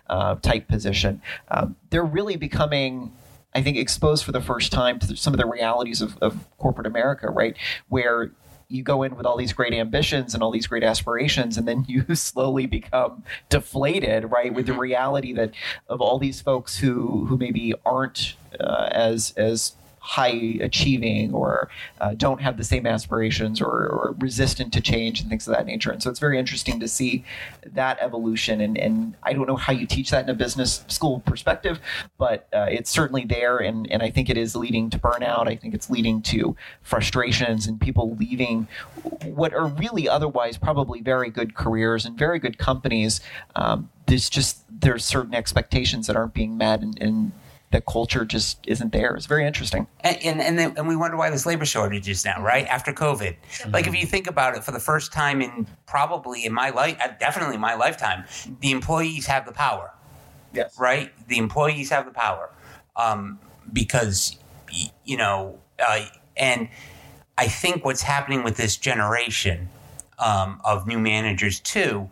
[0.10, 1.22] uh, type position.
[1.50, 3.14] Um, they're really becoming.
[3.56, 6.86] I think exposed for the first time to some of the realities of, of corporate
[6.86, 7.56] America, right?
[7.88, 8.32] Where
[8.70, 11.86] you go in with all these great ambitions and all these great aspirations, and then
[11.88, 15.52] you slowly become deflated, right, with the reality that
[15.88, 19.74] of all these folks who who maybe aren't uh, as as
[20.08, 25.30] high achieving or uh, don't have the same aspirations or, or resistant to change and
[25.30, 25.92] things of that nature.
[25.92, 27.26] And so it's very interesting to see
[27.66, 28.62] that evolution.
[28.62, 31.82] And, and I don't know how you teach that in a business school perspective,
[32.18, 33.58] but uh, it's certainly there.
[33.58, 35.50] And, and I think it is leading to burnout.
[35.50, 38.70] I think it's leading to frustrations and people leaving
[39.26, 43.20] what are really otherwise probably very good careers and very good companies.
[43.58, 47.34] Um, there's just there's certain expectations that aren't being met and, and
[47.72, 49.16] the culture just isn't there.
[49.16, 49.88] It's very interesting.
[50.02, 52.66] and and and, then, and we wonder why there's labor shortages now, right?
[52.68, 53.36] After COVID,
[53.72, 56.98] like if you think about it, for the first time in probably in my life,
[57.04, 58.24] uh, definitely my lifetime,
[58.62, 59.92] the employees have the power,
[60.54, 60.78] Yes.
[60.80, 61.12] right?
[61.28, 62.50] The employees have the power
[62.96, 63.40] um,
[63.72, 64.38] because
[65.04, 66.06] you know, uh,
[66.38, 66.70] and
[67.38, 69.70] I think what's happening with this generation
[70.20, 72.10] um, of new managers too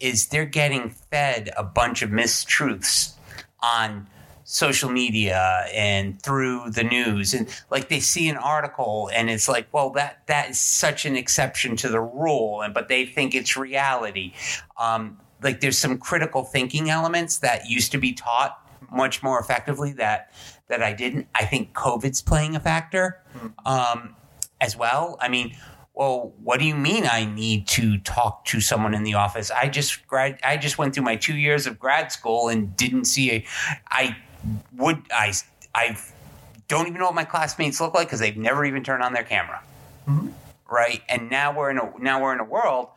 [0.00, 3.14] is they're getting fed a bunch of mistruths
[3.60, 4.06] on
[4.50, 7.34] social media and through the news.
[7.34, 11.16] And like they see an article and it's like well that that is such an
[11.16, 14.32] exception to the rule and but they think it's reality.
[14.78, 18.58] Um, like there's some critical thinking elements that used to be taught
[18.90, 20.32] much more effectively that
[20.68, 21.28] that I didn't.
[21.34, 23.20] I think COVID's playing a factor
[23.66, 24.16] um,
[24.62, 25.18] as well.
[25.20, 25.54] I mean
[25.92, 29.50] well, what do you mean I need to talk to someone in the office?
[29.50, 33.04] I just grad I just went through my 2 years of grad school and didn't
[33.04, 33.44] see a
[33.90, 34.16] I
[34.76, 35.32] would I
[35.74, 35.96] I
[36.68, 39.24] don't even know what my classmates look like cuz they've never even turned on their
[39.24, 39.60] camera.
[40.08, 40.28] Mm-hmm.
[40.70, 41.02] Right?
[41.08, 42.88] And now we're in a now we're in a world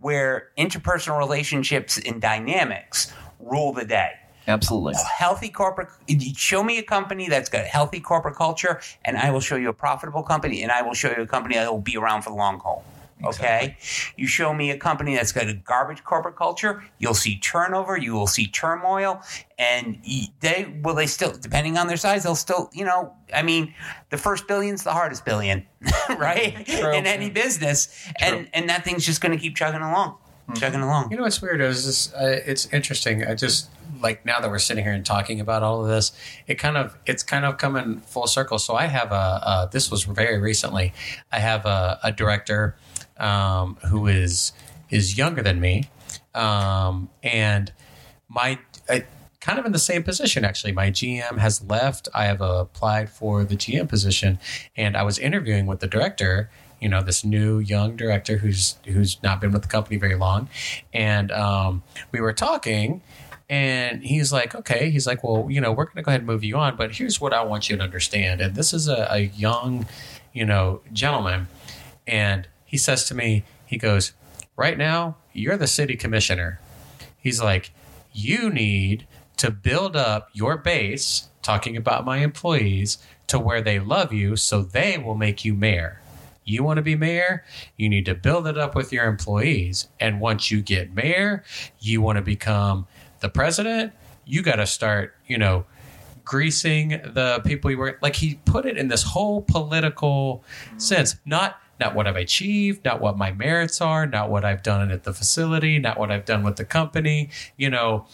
[0.00, 4.12] where interpersonal relationships and dynamics rule the day
[4.48, 4.94] Absolutely.
[5.16, 5.88] healthy corporate
[6.36, 9.68] show me a company that's got a healthy corporate culture and i will show you
[9.68, 12.30] a profitable company and i will show you a company that will be around for
[12.30, 12.84] the long haul
[13.24, 13.76] okay
[14.16, 18.12] you show me a company that's got a garbage corporate culture you'll see turnover you
[18.12, 19.22] will see turmoil
[19.58, 19.98] and
[20.40, 23.74] they will they still depending on their size they'll still you know i mean
[24.10, 25.66] the first billion's the hardest billion
[26.18, 26.92] right True.
[26.92, 30.16] in any business and and that thing's just going to keep chugging along
[30.54, 33.24] chugging along You know what's weird is this, uh, it's interesting.
[33.24, 36.12] I just like now that we're sitting here and talking about all of this,
[36.46, 38.58] it kind of it's kind of coming full circle.
[38.58, 40.92] So I have a uh, this was very recently.
[41.32, 42.76] I have a, a director
[43.20, 44.52] um, who is
[44.90, 45.84] is younger than me,
[46.34, 47.72] um, and
[48.28, 48.58] my
[48.88, 49.04] I,
[49.40, 50.72] kind of in the same position actually.
[50.72, 52.08] My GM has left.
[52.14, 54.38] I have applied for the GM position,
[54.76, 56.50] and I was interviewing with the director.
[56.80, 60.48] You know, this new young director who's who's not been with the company very long,
[60.92, 63.02] and um, we were talking.
[63.50, 64.90] And he's like, okay.
[64.90, 66.94] He's like, well, you know, we're going to go ahead and move you on, but
[66.94, 68.40] here's what I want you to understand.
[68.40, 69.88] And this is a, a young,
[70.32, 71.48] you know, gentleman.
[72.06, 74.12] And he says to me, he goes,
[74.54, 76.60] right now, you're the city commissioner.
[77.18, 77.72] He's like,
[78.12, 79.08] you need
[79.38, 84.62] to build up your base, talking about my employees, to where they love you so
[84.62, 86.00] they will make you mayor.
[86.44, 87.44] You want to be mayor,
[87.76, 89.88] you need to build it up with your employees.
[89.98, 91.42] And once you get mayor,
[91.80, 92.86] you want to become
[93.18, 93.92] the president,
[94.24, 95.66] you got to start, you know,
[96.22, 100.44] greasing the people you work like he put it in this whole political
[100.76, 104.90] sense not not what i've achieved not what my merits are not what i've done
[104.90, 107.30] at the facility not what i've done with the company.
[107.56, 108.06] You know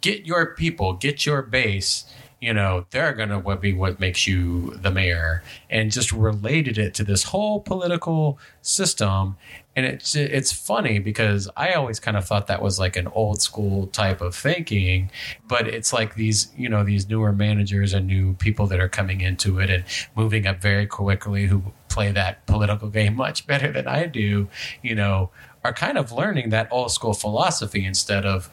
[0.00, 2.04] get your people get your base.
[2.40, 5.42] You know they're gonna be what makes you the mayor.
[5.68, 9.36] And just related it to this whole political system
[9.78, 13.40] and it's it's funny because i always kind of thought that was like an old
[13.40, 15.08] school type of thinking
[15.46, 19.20] but it's like these you know these newer managers and new people that are coming
[19.20, 19.84] into it and
[20.16, 24.48] moving up very quickly who play that political game much better than i do
[24.82, 25.30] you know
[25.64, 28.50] are kind of learning that old school philosophy instead of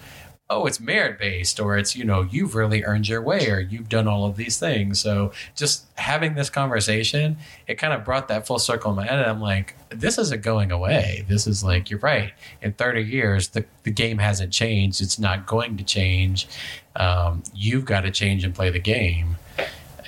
[0.50, 3.90] oh, it's merit based, or it's, you know, you've really earned your way, or you've
[3.90, 5.00] done all of these things.
[5.00, 7.38] So just having this conversation,
[7.68, 9.20] it kind of brought that full circle in my head.
[9.20, 11.26] And I'm like, this isn't going away.
[11.28, 12.32] This is like, you're right.
[12.62, 15.02] In 30 years, the, the game hasn't changed.
[15.02, 16.48] It's not going to change.
[16.96, 19.38] Um, you've got to change and play the game.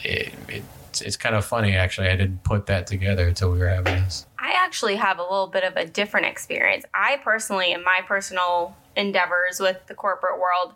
[0.03, 2.09] It, it's, it's kind of funny, actually.
[2.09, 4.27] I didn't put that together until we were having this.
[4.57, 6.83] Actually have a little bit of a different experience.
[6.93, 10.73] I personally, in my personal endeavors with the corporate world,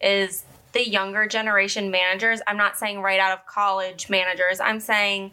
[0.00, 2.40] is the younger generation managers.
[2.46, 4.60] I'm not saying right out of college managers.
[4.60, 5.32] I'm saying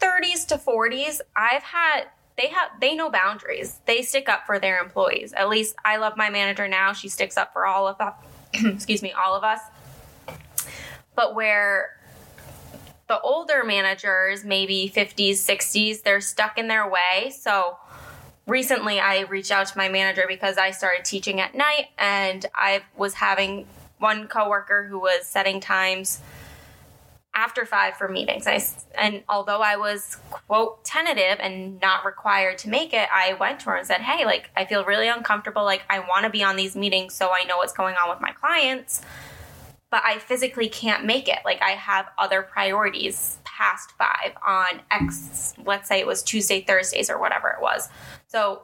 [0.00, 1.20] 30s to 40s.
[1.36, 2.04] I've had
[2.36, 3.78] they have they know boundaries.
[3.86, 5.32] They stick up for their employees.
[5.32, 6.92] At least I love my manager now.
[6.92, 8.14] She sticks up for all of us.
[8.54, 9.60] excuse me, all of us.
[11.14, 11.96] But where
[13.12, 17.30] the older managers, maybe 50s, 60s, they're stuck in their way.
[17.38, 17.76] So
[18.46, 22.84] recently I reached out to my manager because I started teaching at night and I
[22.96, 23.66] was having
[23.98, 26.22] one coworker who was setting times
[27.34, 28.46] after five for meetings.
[28.46, 28.62] I,
[28.94, 33.66] and although I was, quote, tentative and not required to make it, I went to
[33.66, 35.64] her and said, Hey, like, I feel really uncomfortable.
[35.64, 38.22] Like, I want to be on these meetings so I know what's going on with
[38.22, 39.02] my clients
[39.92, 41.40] but I physically can't make it.
[41.44, 47.10] Like I have other priorities past five on X, let's say it was Tuesday, Thursdays,
[47.10, 47.90] or whatever it was.
[48.26, 48.62] So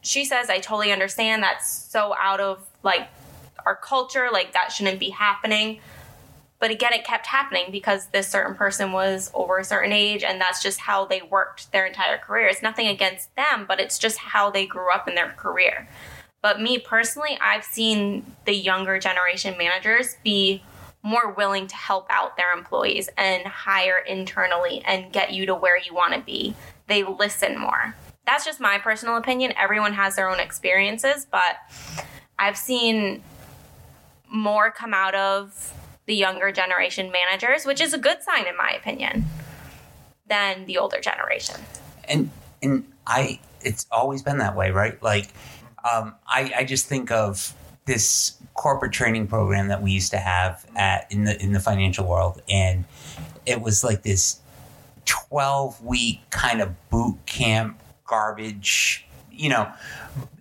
[0.00, 3.06] she says, I totally understand that's so out of like
[3.64, 5.78] our culture, like that shouldn't be happening.
[6.58, 10.40] But again, it kept happening because this certain person was over a certain age, and
[10.40, 12.48] that's just how they worked their entire career.
[12.48, 15.88] It's nothing against them, but it's just how they grew up in their career.
[16.44, 20.62] But me personally, I've seen the younger generation managers be
[21.02, 25.78] more willing to help out their employees and hire internally and get you to where
[25.78, 26.54] you want to be
[26.86, 27.94] they listen more.
[28.26, 29.54] That's just my personal opinion.
[29.56, 31.56] Everyone has their own experiences, but
[32.38, 33.22] I've seen
[34.28, 35.72] more come out of
[36.04, 39.24] the younger generation managers, which is a good sign in my opinion,
[40.26, 41.56] than the older generation.
[42.06, 42.28] and
[42.62, 45.02] and I it's always been that way, right?
[45.02, 45.28] Like
[45.90, 47.54] um, I I just think of
[47.86, 52.06] this corporate training program that we used to have at in the in the financial
[52.06, 52.84] world, and
[53.46, 54.40] it was like this
[55.04, 59.70] twelve week kind of boot camp garbage, you know,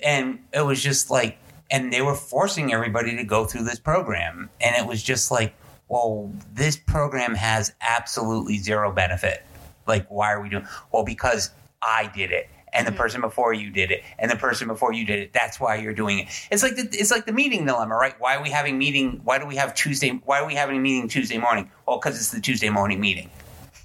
[0.02, 1.38] and it was just like
[1.72, 5.54] and they were forcing everybody to go through this program and it was just like
[5.90, 9.44] well this program has absolutely zero benefit.
[9.88, 11.50] Like why are we doing well because
[11.82, 13.02] i did it and the mm-hmm.
[13.02, 15.34] person before you did it and the person before you did it.
[15.34, 16.28] That's why you're doing it.
[16.52, 18.16] It's like the, it's like the meeting dilemma right?
[18.20, 20.80] Why are we having meeting why do we have tuesday why are we having a
[20.80, 21.70] meeting tuesday morning?
[21.88, 23.30] Well because it's the tuesday morning meeting.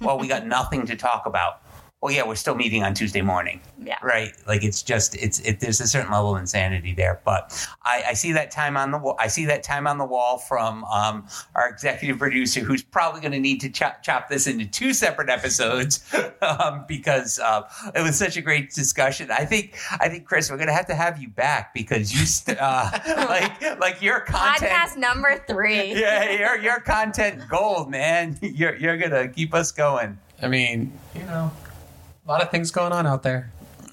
[0.00, 1.62] Well we got nothing to talk about
[2.00, 3.60] well yeah we're still meeting on tuesday morning.
[3.82, 3.98] Yeah.
[4.02, 4.32] right?
[4.46, 7.20] Like it's just it's it, there's a certain level of insanity there.
[7.24, 10.04] But I, I see that time on the wall i see that time on the
[10.04, 14.46] wall from um, our executive producer who's probably going to need to chop, chop this
[14.46, 16.04] into two separate episodes
[16.42, 17.62] um, because uh,
[17.94, 19.30] it was such a great discussion.
[19.30, 22.26] I think i think chris we're going to have to have you back because you
[22.26, 22.90] st- uh,
[23.28, 25.94] like like your content Podcast number three.
[25.98, 28.38] yeah your, your content gold man.
[28.40, 30.18] You're, you're going to keep us going.
[30.42, 31.50] I mean, you know,
[32.28, 33.50] a lot of things going on out there.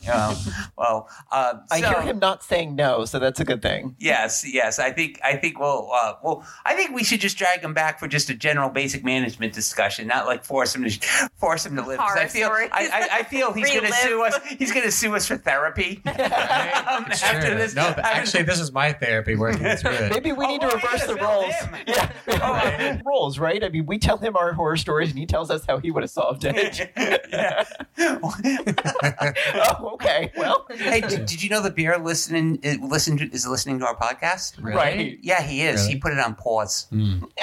[0.10, 0.36] Um,
[0.78, 3.96] well uh, I so- hear him not saying no, so that's a good thing.
[4.00, 4.80] Yes, yes.
[4.80, 8.00] I think I think we'll uh, well I think we should just drag him back
[8.00, 11.86] for just a general basic management discussion, not like force him to force him to
[11.86, 12.00] live.
[12.00, 12.50] 'Cause I feel.
[12.50, 14.36] I, I, I feel he's going to sue us.
[14.58, 17.56] He's going to sue us for therapy um, after Sure.
[17.56, 17.76] this.
[17.76, 20.12] no, after- actually, this is my therapy working through it.
[20.12, 21.54] Maybe we Oh, need to well, reverse the roles.
[21.54, 21.76] him.
[21.88, 23.64] Yeah, Oh, roles, right?
[23.64, 26.04] I mean, we tell him our horror stories, and he tells us how he would
[26.04, 26.90] have solved it.
[27.30, 27.64] yeah.
[27.98, 30.32] oh, okay.
[30.38, 33.80] Well, hey, did, did you know the beer listening eh, is, listen to, is listening
[33.80, 34.62] to our podcast?
[34.62, 34.78] Really?
[34.78, 35.20] right.
[35.22, 35.82] Yeah, he is.
[35.82, 35.94] Really?
[35.94, 36.88] He put it on pause.
[36.90, 37.24] Hmm.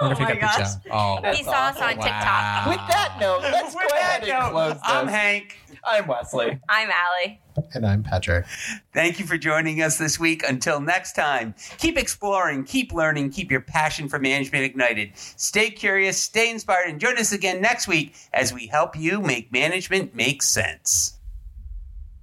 [0.00, 0.68] wonder if Oh he my got gosh.
[0.90, 2.12] Oh, He saw us on TikTok.
[2.12, 2.64] Wow.
[2.68, 4.82] With that note, let's With go ahead that and note, close this.
[4.84, 5.56] I'm Hank.
[5.84, 6.58] I'm Wesley.
[6.68, 7.40] I'm Allie.
[7.72, 8.44] And I'm Patrick.
[8.92, 10.42] Thank you for joining us this week.
[10.46, 15.12] Until next time, keep exploring, keep learning, keep your passion for management ignited.
[15.14, 19.52] Stay curious, stay inspired, and join us again next week as we help you make
[19.52, 21.15] management make sense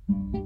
[0.09, 0.42] thank you